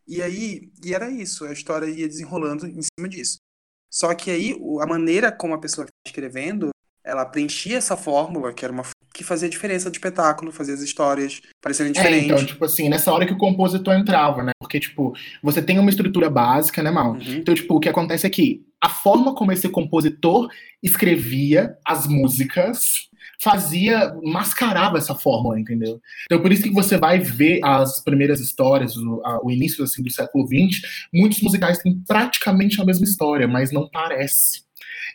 E 0.06 0.20
aí, 0.20 0.70
e 0.84 0.92
era 0.92 1.10
isso, 1.10 1.44
a 1.44 1.52
história 1.52 1.86
ia 1.86 2.08
desenrolando 2.08 2.66
em 2.66 2.80
cima 2.82 3.08
disso. 3.08 3.38
Só 3.90 4.12
que 4.14 4.30
aí, 4.30 4.56
a 4.80 4.86
maneira 4.86 5.30
como 5.30 5.54
a 5.54 5.58
pessoa 5.58 5.84
estava 5.84 6.08
escrevendo, 6.08 6.70
ela 7.04 7.24
preenchia 7.24 7.76
essa 7.76 7.96
fórmula, 7.96 8.52
que 8.52 8.64
era 8.64 8.72
uma 8.72 8.82
que 9.12 9.22
fazia 9.22 9.48
diferença 9.48 9.88
do 9.88 9.94
espetáculo, 9.94 10.50
fazia 10.50 10.74
as 10.74 10.80
histórias 10.80 11.40
parecerem 11.62 11.92
diferentes. 11.92 12.30
É, 12.30 12.34
então, 12.34 12.44
tipo 12.44 12.64
assim, 12.64 12.88
nessa 12.88 13.12
hora 13.12 13.24
que 13.24 13.32
o 13.32 13.38
compositor 13.38 13.94
entrava, 13.94 14.42
né? 14.42 14.50
Porque, 14.64 14.80
tipo, 14.80 15.14
você 15.42 15.62
tem 15.62 15.78
uma 15.78 15.90
estrutura 15.90 16.28
básica, 16.28 16.82
né, 16.82 16.90
Mal? 16.90 17.12
Uhum. 17.12 17.36
Então, 17.36 17.54
tipo, 17.54 17.76
o 17.76 17.80
que 17.80 17.88
acontece 17.88 18.26
aqui? 18.26 18.62
É 18.82 18.86
a 18.86 18.88
forma 18.88 19.34
como 19.34 19.52
esse 19.52 19.68
compositor 19.68 20.48
escrevia 20.82 21.74
as 21.86 22.06
músicas 22.06 23.08
fazia, 23.44 24.14
mascarava 24.22 24.98
essa 24.98 25.14
fórmula, 25.14 25.58
entendeu? 25.60 26.00
Então, 26.24 26.40
por 26.40 26.52
isso 26.52 26.62
que 26.62 26.70
você 26.70 26.96
vai 26.96 27.18
ver 27.18 27.60
as 27.62 28.02
primeiras 28.02 28.40
histórias, 28.40 28.96
o, 28.96 29.20
a, 29.24 29.44
o 29.44 29.50
início 29.50 29.84
assim, 29.84 30.02
do 30.02 30.10
século 30.10 30.46
XX, 30.46 30.80
muitos 31.12 31.40
musicais 31.42 31.78
têm 31.78 32.00
praticamente 32.06 32.80
a 32.80 32.84
mesma 32.84 33.04
história, 33.04 33.46
mas 33.46 33.70
não 33.70 33.88
parece. 33.88 34.64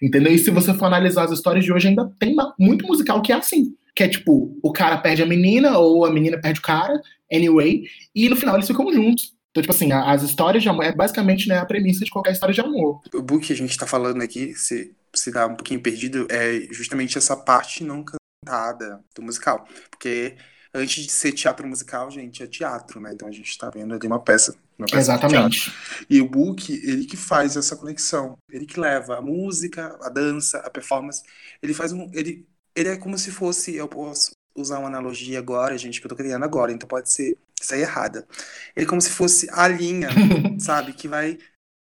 Entendeu? 0.01 0.32
E 0.32 0.38
se 0.38 0.51
você 0.51 0.74
for 0.74 0.86
analisar 0.86 1.25
as 1.25 1.32
histórias 1.32 1.65
de 1.65 1.74
hoje, 1.74 1.88
ainda 1.88 2.10
tem 2.20 2.36
muito 2.58 2.86
musical 2.86 3.22
que 3.22 3.32
é 3.32 3.36
assim. 3.36 3.75
Que 3.96 4.03
é 4.03 4.08
tipo, 4.08 4.58
o 4.62 4.72
cara 4.72 4.98
perde 4.98 5.24
a 5.24 5.25
menina, 5.25 5.77
ou 5.77 6.06
a 6.06 6.12
menina 6.12 6.39
perde 6.39 6.60
o 6.60 6.63
cara, 6.63 7.01
anyway, 7.32 7.84
e 8.15 8.29
no 8.29 8.36
final 8.36 8.56
eles 8.56 8.68
ficam 8.68 8.91
juntos. 8.94 9.34
Então, 9.60 9.62
tipo 9.62 9.74
assim, 9.74 9.92
as 9.92 10.24
histórias 10.24 10.63
de 10.63 10.70
amor 10.70 10.86
é 10.86 10.92
basicamente 10.94 11.48
né, 11.48 11.58
a 11.58 11.66
premissa 11.66 12.06
de 12.06 12.12
qualquer 12.12 12.32
história 12.32 12.54
de 12.54 12.62
amor. 12.62 13.01
O 13.13 13.22
book 13.22 13.46
que 13.46 13.54
a 13.54 13.56
gente 13.56 13.78
tá 13.78 13.86
falando 13.86 14.22
aqui, 14.22 14.54
se, 14.56 14.96
se 15.13 15.32
dá 15.32 15.48
um 15.48 15.56
pouquinho 15.56 15.82
perdido, 15.82 16.28
é 16.30 16.68
justamente 16.72 17.18
essa 17.18 17.36
parte 17.36 17.84
não 17.84 18.04
cantada 18.04 19.04
do 19.13 19.22
musical. 19.22 19.68
Porque 19.89 20.38
antes 20.74 21.04
de 21.04 21.12
ser 21.12 21.34
teatro 21.34 21.68
musical, 21.68 22.10
gente, 22.10 22.42
é 22.42 22.48
teatro, 22.48 23.01
né? 23.01 23.12
Então 23.13 23.28
a 23.28 23.32
gente 23.32 23.58
tá 23.58 23.70
vendo 23.70 23.94
ali 23.94 24.08
uma 24.08 24.20
peça. 24.20 24.56
Uma 24.78 24.88
peça 24.88 24.98
Exatamente. 24.98 25.74
E 26.10 26.22
o 26.22 26.30
book, 26.30 26.72
ele 26.72 27.06
que 27.06 27.18
faz 27.18 27.58
essa 27.58 27.75
conexão. 27.75 28.38
Ele 28.50 28.66
que 28.66 28.80
leva 28.80 29.18
a 29.18 29.22
música, 29.22 29.98
a 30.01 30.10
dança, 30.10 30.60
a 30.60 30.70
performance. 30.70 31.22
Ele 31.62 31.74
faz 31.74 31.92
um. 31.92 32.10
Ele, 32.13 32.48
ele 32.75 32.89
é 32.89 32.98
como 32.98 33.18
se 33.18 33.32
fosse. 33.32 33.75
Eu 33.75 33.89
posso 33.89 34.32
usar 34.56 34.79
uma 34.79 34.88
analogia 34.88 35.39
agora, 35.39 35.77
gente, 35.77 36.00
que 36.00 36.06
eu 36.06 36.10
tô 36.10 36.15
criando 36.15 36.44
agora, 36.44 36.72
então 36.72 36.88
pode 36.88 37.12
ser 37.12 37.38
sair 37.60 37.82
errada. 37.82 38.27
Ele 38.75 38.86
é 38.86 38.89
como 38.89 39.01
se 39.01 39.10
fosse 39.10 39.48
a 39.51 39.68
linha, 39.68 40.10
sabe? 40.60 40.94
Que 40.94 41.08
vai 41.08 41.38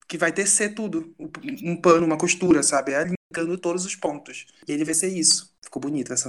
que 0.09 0.19
vai 0.19 0.31
tecer 0.31 0.75
tudo. 0.75 1.15
Um 1.63 1.75
pano, 1.75 2.05
uma 2.05 2.19
costura, 2.19 2.63
sabe? 2.63 2.93
É 2.93 3.05
linkando 3.05 3.57
todos 3.57 3.87
os 3.87 3.97
pontos. 3.97 4.47
E 4.69 4.73
ele 4.73 4.85
vai 4.85 4.95
ser 4.95 5.09
isso 5.09 5.53
ficou 5.73 5.81
bonito 5.81 6.13
essa. 6.13 6.29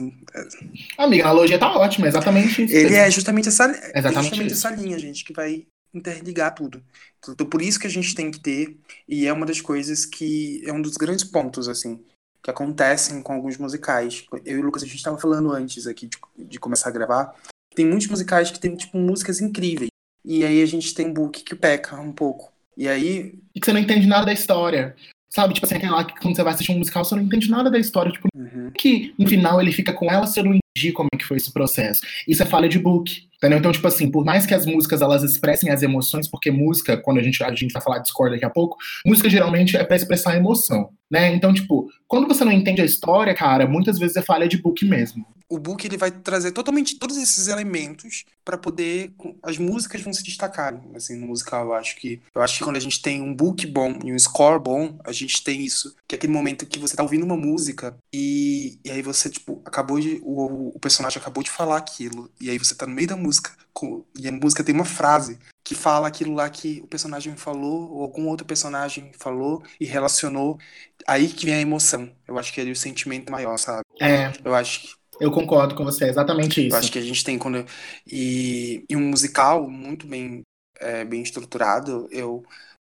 Amiga, 0.97 1.25
a 1.25 1.31
analogia 1.31 1.59
tá 1.59 1.75
ótima, 1.75 2.07
exatamente 2.07 2.63
isso. 2.63 2.73
Ele 2.73 2.95
é 2.95 3.11
justamente 3.11 3.49
essa, 3.49 3.65
é 3.65 3.99
Exatamente 3.99 4.23
justamente 4.23 4.53
isso. 4.53 4.67
essa 4.67 4.75
linha, 4.75 4.97
gente, 4.97 5.25
que 5.25 5.33
vai 5.33 5.65
interligar 5.93 6.55
tudo. 6.55 6.81
Então, 7.27 7.45
por 7.45 7.61
isso 7.61 7.79
que 7.79 7.87
a 7.87 7.89
gente 7.89 8.15
tem 8.15 8.31
que 8.31 8.39
ter, 8.39 8.77
e 9.07 9.27
é 9.27 9.33
uma 9.33 9.45
das 9.45 9.59
coisas 9.59 10.05
que 10.05 10.63
é 10.65 10.71
um 10.71 10.81
dos 10.81 10.95
grandes 10.95 11.25
pontos, 11.25 11.67
assim, 11.67 11.99
que 12.43 12.51
acontecem 12.51 13.21
com 13.21 13.33
alguns 13.33 13.57
musicais. 13.57 14.25
Eu 14.45 14.57
e 14.57 14.61
o 14.61 14.63
Lucas, 14.63 14.83
a 14.83 14.85
gente 14.85 14.97
estava 14.97 15.17
falando 15.17 15.51
antes 15.51 15.87
aqui 15.87 16.07
de, 16.07 16.17
de 16.45 16.59
começar 16.59 16.89
a 16.89 16.91
gravar. 16.91 17.33
Tem 17.73 17.85
muitos 17.85 18.07
musicais 18.07 18.51
que 18.51 18.59
tem, 18.59 18.75
tipo, 18.75 18.97
músicas 18.97 19.39
incríveis. 19.41 19.89
E 20.25 20.43
aí 20.43 20.61
a 20.61 20.65
gente 20.65 20.93
tem 20.93 21.11
book 21.11 21.43
que 21.43 21.55
peca 21.55 21.99
um 21.99 22.11
pouco. 22.11 22.51
E 22.77 22.87
aí. 22.87 23.39
E 23.55 23.59
que 23.59 23.65
você 23.65 23.73
não 23.73 23.79
entende 23.79 24.05
nada 24.07 24.25
da 24.25 24.33
história. 24.33 24.95
Sabe, 25.33 25.53
tipo 25.53 25.65
assim, 25.65 25.75
aquela 25.75 26.03
que 26.03 26.19
quando 26.21 26.35
você 26.35 26.43
vai 26.43 26.53
assistir 26.53 26.71
um 26.71 26.77
musical, 26.77 27.03
você 27.03 27.15
não 27.15 27.23
entende 27.23 27.49
nada 27.49 27.71
da 27.71 27.79
história. 27.79 28.11
Tipo, 28.11 28.27
Uhum. 28.35 28.71
que 28.77 29.13
no 29.17 29.27
final 29.27 29.61
ele 29.61 29.71
fica 29.71 29.93
com 29.93 30.11
ela 30.11 30.27
se 30.27 30.39
eu 30.39 30.43
não 30.43 30.51
entendi 30.53 30.91
como 30.91 31.07
é 31.13 31.17
que 31.17 31.25
foi 31.25 31.37
esse 31.37 31.51
processo. 31.51 32.01
Isso 32.27 32.43
é 32.43 32.45
falha 32.45 32.67
de 32.67 32.77
book. 32.77 33.27
Entendeu? 33.37 33.59
Então, 33.59 33.71
tipo 33.71 33.87
assim, 33.87 34.09
por 34.09 34.23
mais 34.23 34.45
que 34.45 34.53
as 34.53 34.65
músicas 34.65 35.01
elas 35.01 35.21
expressem 35.23 35.69
as 35.69 35.81
emoções, 35.81 36.27
porque 36.29 36.49
música, 36.49 36.95
quando 36.97 37.19
a 37.19 37.23
gente, 37.23 37.43
a 37.43 37.53
gente 37.53 37.73
vai 37.73 37.81
falar 37.81 37.99
de 37.99 38.07
score 38.09 38.31
daqui 38.31 38.45
a 38.45 38.49
pouco, 38.49 38.77
música 39.05 39.29
geralmente 39.29 39.75
é 39.75 39.83
pra 39.83 39.95
expressar 39.97 40.31
a 40.31 40.37
emoção, 40.37 40.91
né? 41.13 41.31
Então, 41.31 41.53
tipo, 41.53 41.91
quando 42.07 42.27
você 42.27 42.43
não 42.43 42.51
entende 42.51 42.81
a 42.81 42.85
história, 42.85 43.35
cara, 43.35 43.67
muitas 43.67 43.99
vezes 43.99 44.17
é 44.17 44.21
falha 44.23 44.47
de 44.47 44.57
book 44.57 44.83
mesmo. 44.83 45.23
O 45.49 45.57
book 45.57 45.85
ele 45.85 45.97
vai 45.97 46.11
trazer 46.11 46.51
totalmente 46.51 46.97
todos 46.97 47.17
esses 47.17 47.47
elementos 47.47 48.25
para 48.43 48.57
poder 48.57 49.13
as 49.41 49.57
músicas 49.57 50.01
vão 50.01 50.13
se 50.13 50.23
destacar 50.23 50.81
assim 50.95 51.15
no 51.15 51.27
musical 51.27 51.65
eu 51.65 51.73
acho 51.73 51.95
que 51.95 52.21
eu 52.33 52.41
acho 52.41 52.57
que 52.57 52.63
quando 52.63 52.77
a 52.77 52.81
gente 52.81 53.01
tem 53.01 53.21
um 53.21 53.33
book 53.33 53.65
bom 53.67 53.99
e 54.03 54.13
um 54.13 54.19
score 54.19 54.59
bom 54.59 54.97
a 55.03 55.11
gente 55.11 55.43
tem 55.43 55.61
isso 55.61 55.95
que 56.07 56.15
é 56.15 56.17
aquele 56.17 56.33
momento 56.33 56.65
que 56.65 56.79
você 56.79 56.95
tá 56.95 57.03
ouvindo 57.03 57.25
uma 57.25 57.37
música 57.37 57.95
e, 58.13 58.79
e 58.83 58.91
aí 58.91 59.01
você 59.01 59.29
tipo 59.29 59.61
acabou 59.65 59.99
de 59.99 60.19
o, 60.23 60.75
o 60.75 60.79
personagem 60.79 61.19
acabou 61.19 61.43
de 61.43 61.49
falar 61.49 61.77
aquilo 61.77 62.29
e 62.39 62.49
aí 62.49 62.57
você 62.57 62.75
tá 62.75 62.85
no 62.85 62.93
meio 62.93 63.07
da 63.07 63.15
música 63.15 63.51
com, 63.73 64.05
e 64.17 64.27
a 64.27 64.31
música 64.31 64.63
tem 64.63 64.75
uma 64.75 64.85
frase 64.85 65.37
que 65.63 65.73
fala 65.73 66.07
aquilo 66.07 66.33
lá 66.33 66.49
que 66.49 66.81
o 66.83 66.87
personagem 66.87 67.35
falou 67.35 67.89
ou 67.91 68.01
algum 68.01 68.27
outro 68.27 68.45
personagem 68.45 69.11
falou 69.17 69.63
e 69.79 69.85
relacionou 69.85 70.59
aí 71.07 71.27
que 71.29 71.45
vem 71.45 71.55
a 71.55 71.61
emoção. 71.61 72.11
Eu 72.27 72.37
acho 72.37 72.53
que 72.53 72.61
é 72.61 72.63
o 72.65 72.75
sentimento 72.75 73.31
maior 73.31 73.57
sabe? 73.57 73.83
É, 74.01 74.31
eu 74.43 74.53
acho 74.53 74.81
que 74.81 75.02
eu 75.19 75.31
concordo 75.31 75.75
com 75.75 75.83
você, 75.83 76.05
é 76.05 76.09
exatamente 76.09 76.65
isso. 76.65 76.75
eu 76.75 76.79
acho 76.79 76.91
que 76.91 76.99
a 76.99 77.03
gente 77.03 77.23
tem 77.23 77.37
quando 77.37 77.65
e, 78.05 78.83
e 78.89 78.95
um 78.95 79.09
musical 79.09 79.69
muito 79.69 80.07
bem 80.07 80.43
é, 80.79 81.05
bem 81.05 81.21
estruturado. 81.21 82.07
Eu 82.11 82.43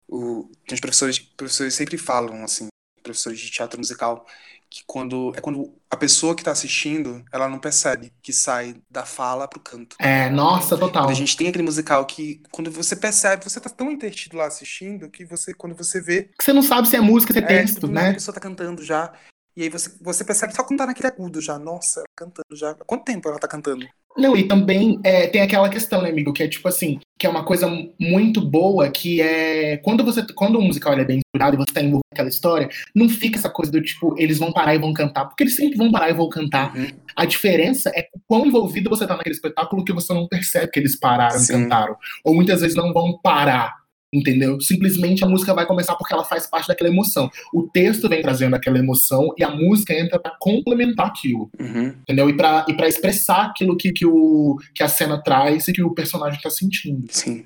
o, 0.07 0.49
tem 0.67 0.75
os 0.75 0.79
professores 0.79 1.19
professores 1.19 1.73
sempre 1.73 1.97
falam 1.97 2.43
assim, 2.43 2.67
professores 3.01 3.39
de 3.39 3.49
teatro 3.49 3.79
musical 3.79 4.25
que 4.69 4.83
quando 4.85 5.31
é 5.35 5.41
quando 5.41 5.73
a 5.89 5.95
pessoa 5.95 6.35
que 6.35 6.41
está 6.41 6.51
assistindo 6.51 7.23
ela 7.31 7.47
não 7.47 7.59
percebe 7.59 8.11
que 8.21 8.33
sai 8.33 8.75
da 8.89 9.05
fala 9.05 9.47
pro 9.47 9.59
canto. 9.59 9.95
É, 9.99 10.29
nossa, 10.29 10.77
total. 10.77 11.03
Quando 11.03 11.11
a 11.11 11.15
gente 11.15 11.37
tem 11.37 11.47
aquele 11.47 11.63
musical 11.63 12.05
que 12.05 12.41
quando 12.51 12.69
você 12.71 12.95
percebe 12.95 13.43
você 13.43 13.59
tá 13.59 13.69
tão 13.69 13.91
entretido 13.91 14.37
lá 14.37 14.47
assistindo 14.47 15.09
que 15.09 15.23
você 15.25 15.53
quando 15.53 15.75
você 15.75 16.01
vê 16.01 16.29
Você 16.39 16.51
não 16.51 16.61
sabe 16.61 16.87
se 16.87 16.95
é 16.95 17.01
música, 17.01 17.33
se 17.33 17.39
é 17.39 17.43
é, 17.43 17.45
texto, 17.45 17.87
nada 17.87 18.07
a 18.07 18.09
né? 18.09 18.13
pessoa 18.15 18.33
tá 18.33 18.41
cantando 18.41 18.83
já 18.83 19.13
e 19.55 19.63
aí 19.63 19.69
você, 19.69 19.91
você 20.01 20.23
percebe 20.23 20.53
só 20.53 20.63
quando 20.63 20.79
tá 20.79 20.85
naquele 20.85 21.07
agudo 21.07 21.39
já. 21.39 21.57
Nossa, 21.57 22.01
ela 22.01 22.07
cantando 22.15 22.55
já. 22.55 22.71
Há 22.71 22.85
quanto 22.85 23.05
tempo 23.05 23.29
ela 23.29 23.39
tá 23.39 23.47
cantando? 23.47 23.87
Não, 24.17 24.35
e 24.35 24.47
também 24.47 24.97
é, 25.03 25.27
tem 25.27 25.41
aquela 25.41 25.69
questão, 25.69 26.01
né, 26.01 26.09
amigo, 26.09 26.31
que 26.31 26.41
é 26.41 26.47
tipo 26.47 26.67
assim, 26.69 26.99
que 27.19 27.27
é 27.27 27.29
uma 27.29 27.43
coisa 27.43 27.67
muito 27.99 28.39
boa, 28.39 28.89
que 28.89 29.21
é 29.21 29.77
quando 29.77 30.05
você, 30.05 30.25
quando 30.33 30.57
o 30.57 30.61
musical 30.61 30.93
é 30.93 31.03
bem 31.03 31.17
estruturado 31.19 31.55
e 31.55 31.57
você 31.57 31.73
tá 31.73 31.81
envolvido 31.81 32.05
naquela 32.11 32.29
história, 32.29 32.69
não 32.95 33.09
fica 33.09 33.37
essa 33.37 33.49
coisa 33.49 33.71
do 33.71 33.81
tipo, 33.81 34.15
eles 34.17 34.39
vão 34.39 34.53
parar 34.53 34.73
e 34.73 34.79
vão 34.79 34.93
cantar, 34.93 35.25
porque 35.25 35.43
eles 35.43 35.55
sempre 35.55 35.77
vão 35.77 35.91
parar 35.91 36.09
e 36.09 36.13
vão 36.13 36.29
cantar. 36.29 36.73
Uhum. 36.75 36.87
A 37.13 37.25
diferença 37.25 37.91
é 37.93 38.07
quão 38.25 38.45
envolvido 38.45 38.89
você 38.89 39.05
tá 39.05 39.17
naquele 39.17 39.35
espetáculo 39.35 39.83
que 39.83 39.93
você 39.93 40.13
não 40.13 40.27
percebe 40.27 40.71
que 40.71 40.79
eles 40.79 40.97
pararam 40.97 41.35
e 41.35 41.39
Sim. 41.39 41.63
cantaram. 41.63 41.97
Ou 42.23 42.33
muitas 42.33 42.61
vezes 42.61 42.75
não 42.75 42.93
vão 42.93 43.19
parar. 43.21 43.84
Entendeu? 44.13 44.61
Simplesmente 44.61 45.23
a 45.23 45.27
música 45.27 45.53
vai 45.53 45.65
começar 45.65 45.95
porque 45.95 46.13
ela 46.13 46.23
faz 46.23 46.47
parte 46.47 46.67
daquela 46.67 46.89
emoção. 46.89 47.29
O 47.53 47.63
texto 47.63 48.07
vem 48.07 48.21
trazendo 48.21 48.55
aquela 48.55 48.77
emoção 48.77 49.33
e 49.37 49.43
a 49.43 49.49
música 49.49 49.93
entra 49.93 50.17
pra 50.19 50.35
complementar 50.39 51.07
aquilo 51.07 51.49
Uhum. 51.59 51.87
entendeu? 52.03 52.29
E 52.29 52.37
pra, 52.37 52.65
e 52.69 52.73
pra 52.73 52.87
expressar 52.87 53.47
aquilo 53.47 53.75
que, 53.75 53.91
que, 53.91 54.05
o, 54.05 54.57
que 54.73 54.83
a 54.83 54.87
cena 54.87 55.21
traz 55.21 55.67
e 55.67 55.73
que 55.73 55.81
o 55.83 55.93
personagem 55.93 56.39
tá 56.41 56.49
sentindo. 56.49 57.05
Sim. 57.09 57.45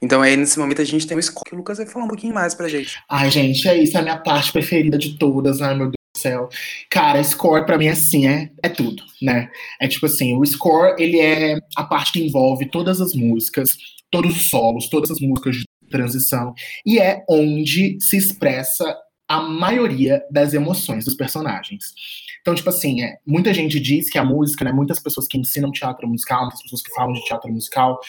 Então 0.00 0.22
aí 0.22 0.36
nesse 0.36 0.58
momento 0.58 0.80
a 0.80 0.84
gente 0.84 1.06
tem 1.06 1.18
o 1.18 1.22
score 1.22 1.44
que 1.50 1.54
o 1.54 1.58
Lucas 1.58 1.76
vai 1.78 1.86
falar 1.86 2.06
um 2.06 2.08
pouquinho 2.08 2.32
mais 2.32 2.54
pra 2.54 2.68
gente. 2.68 2.98
Ai, 3.08 3.30
gente, 3.30 3.68
é 3.68 3.76
isso, 3.82 3.96
é 3.96 4.00
a 4.00 4.02
minha 4.02 4.16
parte 4.16 4.52
preferida 4.52 4.96
de 4.96 5.18
todas, 5.18 5.60
ai 5.60 5.74
meu 5.74 5.86
Deus 5.86 5.94
do 6.16 6.18
céu. 6.20 6.48
Cara, 6.90 7.22
score 7.22 7.66
pra 7.66 7.76
mim 7.76 7.88
assim 7.88 8.26
é, 8.26 8.50
é 8.62 8.68
tudo, 8.70 9.02
né? 9.20 9.50
É 9.78 9.86
tipo 9.86 10.06
assim, 10.06 10.34
o 10.36 10.44
score, 10.46 10.94
ele 10.98 11.20
é 11.20 11.58
a 11.76 11.84
parte 11.84 12.12
que 12.12 12.24
envolve 12.26 12.70
todas 12.70 13.00
as 13.02 13.12
músicas, 13.14 13.76
todos 14.10 14.34
os 14.34 14.48
solos, 14.48 14.88
todas 14.88 15.10
as 15.10 15.20
músicas 15.20 15.56
de 15.56 15.64
transição, 15.90 16.54
e 16.86 16.98
é 16.98 17.22
onde 17.28 18.00
se 18.00 18.16
expressa 18.16 18.96
a 19.28 19.40
maioria 19.40 20.22
das 20.30 20.54
emoções 20.54 21.04
dos 21.04 21.14
personagens. 21.14 21.94
Então, 22.40 22.54
tipo 22.54 22.68
assim, 22.68 23.02
é, 23.02 23.18
muita 23.24 23.52
gente 23.52 23.78
diz 23.78 24.10
que 24.10 24.18
a 24.18 24.24
música, 24.24 24.64
né? 24.64 24.72
Muitas 24.72 24.98
pessoas 24.98 25.26
que 25.28 25.38
ensinam 25.38 25.70
teatro 25.70 26.08
musical, 26.08 26.42
muitas 26.42 26.62
pessoas 26.62 26.82
que 26.82 26.92
falam 26.94 27.12
de 27.12 27.24
teatro 27.24 27.52
musical, 27.52 28.00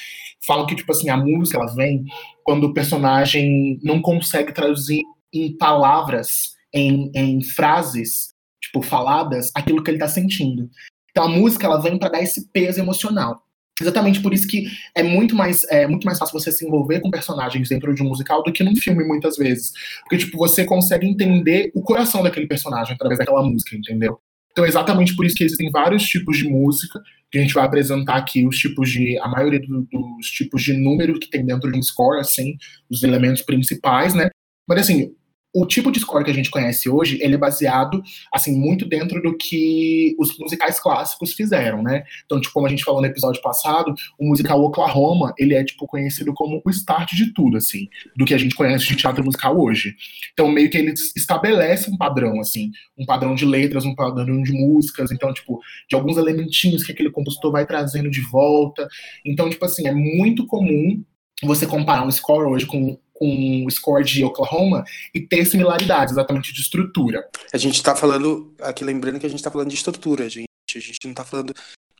falam 0.47 0.65
que, 0.65 0.75
tipo 0.75 0.91
assim, 0.91 1.09
a 1.09 1.17
música 1.17 1.57
ela 1.57 1.75
vem 1.75 2.05
quando 2.43 2.63
o 2.63 2.73
personagem 2.73 3.79
não 3.83 4.01
consegue 4.01 4.53
traduzir 4.53 5.03
em 5.33 5.55
palavras, 5.57 6.55
em, 6.73 7.11
em 7.13 7.41
frases, 7.43 8.33
tipo, 8.59 8.81
faladas, 8.81 9.51
aquilo 9.53 9.83
que 9.83 9.91
ele 9.91 9.99
tá 9.99 10.07
sentindo. 10.07 10.69
Então 11.11 11.25
a 11.25 11.29
música 11.29 11.67
ela 11.67 11.81
vem 11.81 11.99
para 11.99 12.09
dar 12.09 12.21
esse 12.21 12.47
peso 12.49 12.79
emocional. 12.79 13.43
Exatamente 13.81 14.21
por 14.21 14.33
isso 14.33 14.47
que 14.47 14.65
é 14.95 15.03
muito 15.03 15.35
mais 15.35 15.63
é 15.69 15.87
muito 15.87 16.05
mais 16.05 16.17
fácil 16.19 16.39
você 16.39 16.51
se 16.51 16.65
envolver 16.65 16.99
com 17.01 17.09
personagens 17.09 17.67
dentro 17.69 17.93
de 17.93 18.03
um 18.03 18.07
musical 18.07 18.43
do 18.43 18.51
que 18.53 18.63
num 18.63 18.75
filme 18.75 19.03
muitas 19.03 19.35
vezes, 19.37 19.71
porque 20.03 20.17
tipo 20.17 20.37
você 20.37 20.63
consegue 20.65 21.07
entender 21.07 21.71
o 21.73 21.81
coração 21.81 22.23
daquele 22.23 22.47
personagem 22.47 22.93
através 22.93 23.17
daquela 23.19 23.43
música, 23.43 23.75
entendeu? 23.75 24.19
Então 24.51 24.65
é 24.65 24.67
exatamente 24.67 25.15
por 25.15 25.25
isso 25.25 25.35
que 25.35 25.43
existem 25.43 25.69
vários 25.71 26.03
tipos 26.03 26.37
de 26.37 26.47
música 26.47 27.01
que 27.31 27.37
a 27.37 27.41
gente 27.41 27.53
vai 27.53 27.63
apresentar 27.65 28.17
aqui 28.17 28.45
os 28.45 28.57
tipos 28.57 28.89
de 28.89 29.17
a 29.19 29.27
maioria 29.27 29.61
do- 29.61 29.87
dos 29.89 30.27
tipos 30.27 30.61
de 30.61 30.73
número 30.73 31.17
que 31.17 31.29
tem 31.29 31.45
dentro 31.45 31.71
de 31.71 31.77
um 31.79 31.81
score, 31.81 32.19
assim, 32.19 32.57
os 32.89 33.01
elementos 33.03 33.41
principais, 33.41 34.13
né? 34.13 34.29
Mas 34.67 34.81
assim, 34.81 35.13
o 35.53 35.65
tipo 35.65 35.91
de 35.91 35.99
score 35.99 36.23
que 36.23 36.31
a 36.31 36.33
gente 36.33 36.49
conhece 36.49 36.89
hoje, 36.89 37.17
ele 37.21 37.35
é 37.35 37.37
baseado, 37.37 38.01
assim, 38.33 38.57
muito 38.57 38.85
dentro 38.85 39.21
do 39.21 39.35
que 39.35 40.15
os 40.17 40.37
musicais 40.37 40.79
clássicos 40.79 41.33
fizeram, 41.33 41.83
né? 41.83 42.03
Então, 42.25 42.39
tipo, 42.39 42.53
como 42.53 42.67
a 42.67 42.69
gente 42.69 42.83
falou 42.83 43.01
no 43.01 43.07
episódio 43.07 43.41
passado, 43.41 43.93
o 44.17 44.27
musical 44.27 44.61
Oklahoma, 44.61 45.33
ele 45.37 45.53
é, 45.53 45.63
tipo, 45.63 45.85
conhecido 45.85 46.33
como 46.33 46.61
o 46.65 46.69
start 46.69 47.13
de 47.13 47.33
tudo, 47.33 47.57
assim, 47.57 47.87
do 48.15 48.25
que 48.25 48.33
a 48.33 48.37
gente 48.37 48.55
conhece 48.55 48.87
de 48.87 48.95
teatro 48.95 49.23
musical 49.23 49.59
hoje. 49.59 49.95
Então, 50.31 50.49
meio 50.49 50.69
que 50.69 50.77
ele 50.77 50.93
estabelece 51.15 51.91
um 51.91 51.97
padrão, 51.97 52.39
assim, 52.39 52.71
um 52.97 53.05
padrão 53.05 53.35
de 53.35 53.45
letras, 53.45 53.83
um 53.83 53.93
padrão 53.93 54.41
de 54.41 54.53
músicas, 54.53 55.11
então, 55.11 55.33
tipo, 55.33 55.59
de 55.89 55.95
alguns 55.95 56.17
elementinhos 56.17 56.83
que 56.83 56.93
aquele 56.93 57.11
compositor 57.11 57.51
vai 57.51 57.65
trazendo 57.65 58.09
de 58.09 58.21
volta. 58.21 58.87
Então, 59.25 59.49
tipo 59.49 59.65
assim, 59.65 59.85
é 59.87 59.91
muito 59.91 60.45
comum 60.47 61.03
você 61.43 61.65
comparar 61.65 62.05
um 62.05 62.11
score 62.11 62.45
hoje 62.45 62.65
com 62.65 62.97
com 63.21 63.65
o 63.67 63.69
score 63.69 64.03
de 64.03 64.25
Oklahoma 64.25 64.83
e 65.13 65.21
ter 65.21 65.45
similaridades 65.45 66.13
exatamente 66.13 66.51
de 66.51 66.59
estrutura. 66.59 67.23
A 67.53 67.57
gente 67.57 67.83
tá 67.83 67.95
falando, 67.95 68.51
aqui 68.59 68.83
lembrando 68.83 69.19
que 69.19 69.27
a 69.27 69.29
gente 69.29 69.43
tá 69.43 69.51
falando 69.51 69.69
de 69.69 69.75
estrutura, 69.75 70.27
gente. 70.27 70.47
A 70.75 70.79
gente 70.79 70.97
não 71.05 71.13
tá 71.13 71.23
falando 71.23 71.53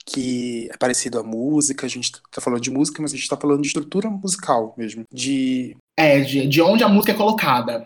que 0.04 0.68
é 0.74 0.78
parecido 0.78 1.20
à 1.20 1.24
música, 1.24 1.86
a 1.86 1.90
gente 1.90 2.12
tá 2.32 2.42
falando 2.42 2.62
de 2.62 2.72
música, 2.72 3.04
mas 3.04 3.14
a 3.14 3.16
gente 3.16 3.30
tá 3.30 3.38
falando 3.38 3.62
de 3.62 3.68
estrutura 3.68 4.10
musical 4.10 4.74
mesmo. 4.76 5.04
De. 5.14 5.78
É, 5.96 6.22
de, 6.22 6.48
de 6.48 6.60
onde 6.60 6.84
a 6.84 6.90
música 6.90 7.12
é 7.12 7.16
colocada. 7.16 7.86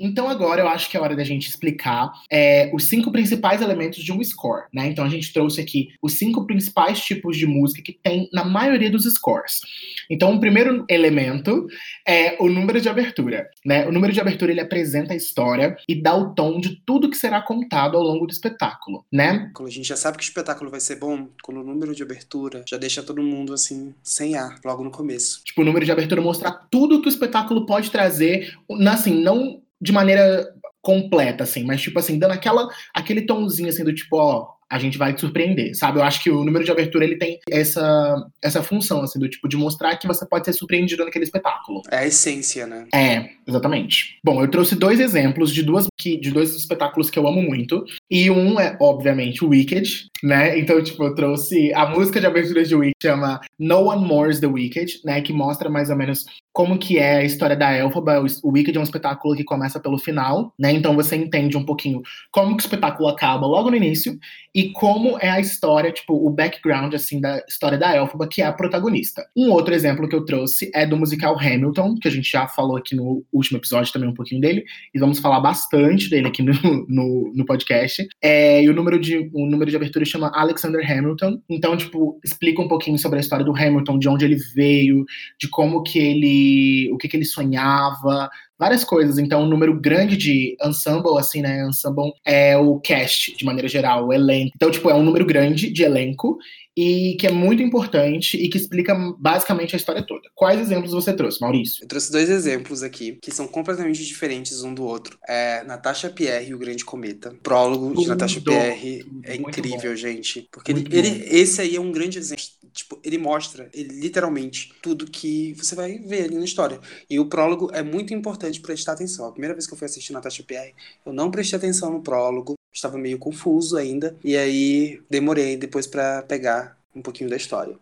Então 0.00 0.28
agora 0.28 0.62
eu 0.62 0.68
acho 0.68 0.90
que 0.90 0.96
é 0.96 1.00
hora 1.00 1.14
da 1.14 1.22
gente 1.22 1.48
explicar 1.48 2.10
é, 2.32 2.70
os 2.74 2.88
cinco 2.88 3.12
principais 3.12 3.60
elementos 3.60 4.02
de 4.02 4.12
um 4.12 4.24
score, 4.24 4.64
né? 4.72 4.86
Então 4.86 5.04
a 5.04 5.08
gente 5.08 5.32
trouxe 5.32 5.60
aqui 5.60 5.90
os 6.02 6.14
cinco 6.14 6.46
principais 6.46 7.00
tipos 7.00 7.36
de 7.36 7.46
música 7.46 7.82
que 7.82 7.92
tem 7.92 8.28
na 8.32 8.44
maioria 8.44 8.90
dos 8.90 9.04
scores. 9.04 9.60
Então 10.08 10.34
o 10.34 10.40
primeiro 10.40 10.84
elemento 10.88 11.66
é 12.06 12.36
o 12.40 12.48
número 12.48 12.80
de 12.80 12.88
abertura, 12.88 13.48
né? 13.64 13.86
O 13.86 13.92
número 13.92 14.12
de 14.12 14.20
abertura 14.20 14.50
ele 14.50 14.60
apresenta 14.60 15.12
a 15.12 15.16
história 15.16 15.76
e 15.86 16.00
dá 16.00 16.16
o 16.16 16.34
tom 16.34 16.58
de 16.58 16.80
tudo 16.86 17.10
que 17.10 17.16
será 17.16 17.42
contado 17.42 17.96
ao 17.96 18.02
longo 18.02 18.26
do 18.26 18.32
espetáculo, 18.32 19.04
né? 19.12 19.50
Quando 19.54 19.68
a 19.68 19.72
gente 19.72 19.88
já 19.88 19.96
sabe 19.96 20.16
que 20.16 20.24
o 20.24 20.26
espetáculo 20.26 20.70
vai 20.70 20.80
ser 20.80 20.96
bom, 20.96 21.28
quando 21.42 21.60
o 21.60 21.64
número 21.64 21.94
de 21.94 22.02
abertura 22.02 22.64
já 22.68 22.78
deixa 22.78 23.02
todo 23.02 23.22
mundo 23.22 23.52
assim, 23.52 23.94
sem 24.02 24.36
ar, 24.36 24.58
logo 24.64 24.82
no 24.82 24.90
começo. 24.90 25.42
Tipo, 25.44 25.62
o 25.62 25.64
número 25.64 25.84
de 25.84 25.92
abertura 25.92 26.22
mostrar 26.22 26.52
tudo 26.70 27.00
que 27.02 27.08
o 27.08 27.10
espetáculo 27.10 27.66
pode 27.66 27.90
trazer, 27.90 28.56
assim, 28.88 29.22
não 29.22 29.59
de 29.80 29.92
maneira 29.92 30.46
completa, 30.82 31.44
assim, 31.44 31.64
mas 31.64 31.80
tipo 31.80 31.98
assim, 31.98 32.18
dando 32.18 32.32
aquela, 32.32 32.68
aquele 32.94 33.22
tomzinho 33.22 33.68
assim 33.68 33.84
do 33.84 33.94
tipo, 33.94 34.16
ó, 34.16 34.48
a 34.70 34.78
gente 34.78 34.96
vai 34.96 35.12
te 35.12 35.20
surpreender, 35.20 35.74
sabe? 35.76 35.98
Eu 35.98 36.04
acho 36.04 36.22
que 36.22 36.30
o 36.30 36.44
número 36.44 36.64
de 36.64 36.70
abertura 36.70 37.04
ele 37.04 37.16
tem 37.16 37.40
essa, 37.50 38.24
essa 38.42 38.62
função, 38.62 39.02
assim, 39.02 39.18
do 39.18 39.28
tipo, 39.28 39.48
de 39.48 39.56
mostrar 39.56 39.96
que 39.96 40.06
você 40.06 40.24
pode 40.24 40.44
ser 40.44 40.52
surpreendido 40.52 41.04
naquele 41.04 41.24
espetáculo. 41.24 41.82
É 41.90 41.98
a 41.98 42.06
essência, 42.06 42.66
né? 42.66 42.86
É, 42.94 43.30
exatamente. 43.46 44.18
Bom, 44.24 44.40
eu 44.42 44.48
trouxe 44.48 44.76
dois 44.76 45.00
exemplos 45.00 45.52
de 45.52 45.62
duas 45.62 45.86
de 46.00 46.30
dois 46.30 46.54
espetáculos 46.56 47.10
que 47.10 47.18
eu 47.18 47.26
amo 47.26 47.42
muito. 47.42 47.84
E 48.10 48.30
um 48.30 48.58
é, 48.58 48.76
obviamente, 48.80 49.44
Wicked, 49.44 50.06
né? 50.22 50.58
Então, 50.58 50.82
tipo, 50.82 51.02
eu 51.02 51.14
trouxe 51.14 51.72
a 51.74 51.86
música 51.86 52.20
de 52.20 52.26
abertura 52.26 52.64
de 52.64 52.74
Wicked, 52.74 52.94
chama 53.02 53.40
No 53.58 53.88
One 53.88 54.06
More's 54.06 54.40
the 54.40 54.46
Wicked, 54.46 55.00
né? 55.04 55.20
Que 55.20 55.32
mostra 55.32 55.68
mais 55.68 55.90
ou 55.90 55.96
menos 55.96 56.24
como 56.52 56.78
que 56.78 56.98
é 56.98 57.16
a 57.16 57.24
história 57.24 57.56
da 57.56 57.76
Elphaba. 57.76 58.24
O 58.42 58.52
Wicked 58.52 58.76
é 58.76 58.80
um 58.80 58.84
espetáculo 58.84 59.36
que 59.36 59.44
começa 59.44 59.80
pelo 59.80 59.98
final, 59.98 60.54
né? 60.58 60.72
Então 60.72 60.94
você 60.94 61.16
entende 61.16 61.56
um 61.56 61.64
pouquinho 61.64 62.02
como 62.30 62.56
que 62.56 62.62
o 62.62 62.66
espetáculo 62.66 63.08
acaba 63.08 63.46
logo 63.46 63.70
no 63.70 63.76
início 63.76 64.18
e 64.60 64.72
como 64.72 65.16
é 65.18 65.30
a 65.30 65.40
história, 65.40 65.90
tipo, 65.90 66.12
o 66.14 66.28
background, 66.28 66.92
assim, 66.92 67.18
da 67.18 67.42
história 67.48 67.78
da 67.78 67.96
Elphaba, 67.96 68.28
que 68.28 68.42
é 68.42 68.44
a 68.44 68.52
protagonista. 68.52 69.26
Um 69.34 69.50
outro 69.50 69.72
exemplo 69.72 70.06
que 70.06 70.14
eu 70.14 70.22
trouxe 70.22 70.70
é 70.74 70.84
do 70.84 70.98
musical 70.98 71.34
Hamilton, 71.38 71.94
que 71.94 72.06
a 72.06 72.10
gente 72.10 72.30
já 72.30 72.46
falou 72.46 72.76
aqui 72.76 72.94
no 72.94 73.24
último 73.32 73.56
episódio 73.56 73.90
também 73.90 74.10
um 74.10 74.14
pouquinho 74.14 74.38
dele, 74.38 74.62
e 74.94 74.98
vamos 74.98 75.18
falar 75.18 75.40
bastante 75.40 76.10
dele 76.10 76.28
aqui 76.28 76.42
no, 76.42 76.52
no, 76.86 77.32
no 77.34 77.46
podcast. 77.46 78.06
É, 78.20 78.62
e 78.62 78.68
o 78.68 78.74
número, 78.74 79.00
de, 79.00 79.30
o 79.32 79.46
número 79.46 79.70
de 79.70 79.76
abertura 79.76 80.04
chama 80.04 80.30
Alexander 80.34 80.84
Hamilton. 80.84 81.40
Então, 81.48 81.74
tipo, 81.74 82.20
explica 82.22 82.60
um 82.60 82.68
pouquinho 82.68 82.98
sobre 82.98 83.16
a 83.16 83.20
história 83.20 83.44
do 83.46 83.56
Hamilton, 83.56 83.98
de 83.98 84.10
onde 84.10 84.26
ele 84.26 84.36
veio, 84.54 85.06
de 85.40 85.48
como 85.48 85.82
que 85.82 85.98
ele. 85.98 86.92
o 86.92 86.98
que, 86.98 87.08
que 87.08 87.16
ele 87.16 87.24
sonhava, 87.24 88.28
várias 88.60 88.84
coisas. 88.84 89.16
Então, 89.16 89.42
um 89.42 89.48
número 89.48 89.80
grande 89.80 90.18
de 90.18 90.54
ensemble, 90.62 91.18
assim, 91.18 91.40
né? 91.40 91.66
Ensemble 91.66 92.12
é 92.26 92.58
o 92.58 92.78
cast, 92.78 93.34
de 93.34 93.44
maneira 93.44 93.66
geral, 93.66 94.06
o 94.06 94.12
elenco. 94.12 94.52
Então, 94.54 94.70
tipo, 94.70 94.90
é 94.90 94.94
um 94.94 95.02
número 95.02 95.24
grande 95.24 95.72
de 95.72 95.82
elenco 95.82 96.36
e 96.76 97.16
que 97.18 97.26
é 97.26 97.30
muito 97.30 97.62
importante 97.62 98.36
e 98.36 98.48
que 98.48 98.56
explica 98.56 98.94
basicamente 99.18 99.74
a 99.74 99.78
história 99.78 100.02
toda. 100.02 100.28
Quais 100.34 100.60
exemplos 100.60 100.92
você 100.92 101.12
trouxe, 101.12 101.40
Maurício? 101.40 101.84
Eu 101.84 101.88
trouxe 101.88 102.12
dois 102.12 102.30
exemplos 102.30 102.82
aqui 102.82 103.18
que 103.20 103.30
são 103.30 103.46
completamente 103.46 104.04
diferentes 104.04 104.62
um 104.62 104.72
do 104.72 104.84
outro. 104.84 105.18
É 105.28 105.64
Natasha 105.64 106.10
Pierre 106.10 106.50
e 106.50 106.54
o 106.54 106.58
Grande 106.58 106.84
Cometa. 106.84 107.30
O 107.30 107.38
prólogo 107.38 107.94
de 108.00 108.06
Natasha 108.06 108.40
Pierre 108.40 109.04
é 109.24 109.36
incrível, 109.36 109.90
bom. 109.90 109.96
gente. 109.96 110.48
Porque 110.50 110.72
ele, 110.72 110.86
ele, 110.90 111.24
esse 111.30 111.60
aí 111.60 111.76
é 111.76 111.80
um 111.80 111.92
grande 111.92 112.18
exemplo. 112.18 112.44
Tipo, 112.72 113.00
ele 113.02 113.18
mostra, 113.18 113.68
ele 113.74 114.00
literalmente, 114.00 114.72
tudo 114.80 115.04
que 115.04 115.54
você 115.54 115.74
vai 115.74 115.98
ver 115.98 116.24
ali 116.24 116.36
na 116.36 116.44
história. 116.44 116.78
E 117.08 117.18
o 117.18 117.26
prólogo 117.26 117.68
é 117.72 117.82
muito 117.82 118.14
importante 118.14 118.60
prestar 118.60 118.92
atenção. 118.92 119.26
A 119.26 119.32
primeira 119.32 119.54
vez 119.54 119.66
que 119.66 119.74
eu 119.74 119.78
fui 119.78 119.86
assistir 119.86 120.12
Natasha 120.12 120.44
Pierre, 120.44 120.74
eu 121.04 121.12
não 121.12 121.32
prestei 121.32 121.56
atenção 121.56 121.90
no 121.92 122.00
prólogo 122.00 122.54
estava 122.72 122.98
meio 122.98 123.18
confuso 123.18 123.76
ainda, 123.76 124.16
e 124.22 124.36
aí 124.36 125.02
demorei 125.08 125.56
depois 125.56 125.86
para 125.86 126.22
pegar 126.22 126.78
um 126.94 127.02
pouquinho 127.02 127.30
da 127.30 127.36
história. 127.36 127.76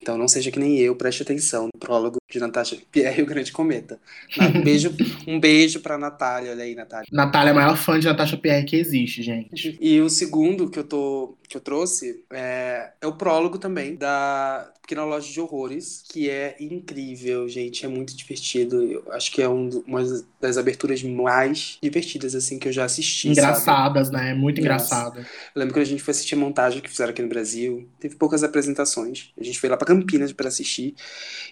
Então 0.00 0.18
não 0.18 0.26
seja 0.26 0.50
que 0.50 0.58
nem 0.58 0.78
eu, 0.78 0.96
preste 0.96 1.22
atenção 1.22 1.68
no 1.72 1.80
prólogo 1.80 2.21
de 2.32 2.40
Natasha 2.40 2.78
Pierre 2.90 3.20
e 3.20 3.22
o 3.22 3.26
Grande 3.26 3.52
Cometa. 3.52 4.00
Um 4.40 4.62
beijo, 4.64 4.94
um 5.26 5.38
beijo 5.38 5.80
pra 5.80 5.98
Natália, 5.98 6.52
olha 6.52 6.64
aí, 6.64 6.74
Natália. 6.74 7.06
Natália 7.12 7.50
é 7.50 7.52
a 7.52 7.54
maior 7.54 7.76
fã 7.76 8.00
de 8.00 8.06
Natasha 8.06 8.38
Pierre 8.38 8.64
que 8.64 8.76
existe, 8.76 9.22
gente. 9.22 9.78
E 9.82 10.00
o 10.00 10.08
segundo 10.08 10.70
que 10.70 10.78
eu 10.78 10.84
tô 10.84 11.36
que 11.52 11.56
eu 11.56 11.60
trouxe 11.60 12.24
é, 12.32 12.92
é 13.00 13.06
o 13.06 13.12
prólogo 13.12 13.58
também 13.58 13.94
da 13.94 14.72
Pequena 14.80 15.04
Loja 15.04 15.30
de 15.30 15.40
Horrores, 15.40 16.02
que 16.08 16.28
é 16.28 16.56
incrível, 16.58 17.46
gente. 17.48 17.84
É 17.84 17.88
muito 17.88 18.16
divertido. 18.16 18.82
Eu 18.82 19.04
acho 19.12 19.30
que 19.30 19.40
é 19.40 19.48
um, 19.48 19.68
uma 19.86 20.02
das 20.40 20.56
aberturas 20.56 21.02
mais 21.02 21.78
divertidas, 21.80 22.34
assim, 22.34 22.58
que 22.58 22.68
eu 22.68 22.72
já 22.72 22.84
assisti. 22.84 23.28
Engraçadas, 23.28 24.08
sabe? 24.08 24.18
né? 24.18 24.34
Muito 24.34 24.60
engraçada. 24.60 25.20
Eu 25.20 25.60
lembro 25.60 25.74
que 25.74 25.80
a 25.80 25.84
gente 25.84 26.02
foi 26.02 26.12
assistir 26.12 26.34
a 26.34 26.38
montagem 26.38 26.80
que 26.80 26.90
fizeram 26.90 27.10
aqui 27.10 27.22
no 27.22 27.28
Brasil. 27.28 27.86
Teve 28.00 28.16
poucas 28.16 28.42
apresentações. 28.42 29.30
A 29.38 29.44
gente 29.44 29.60
foi 29.60 29.68
lá 29.68 29.76
pra 29.76 29.86
Campinas 29.86 30.32
para 30.32 30.48
assistir. 30.48 30.94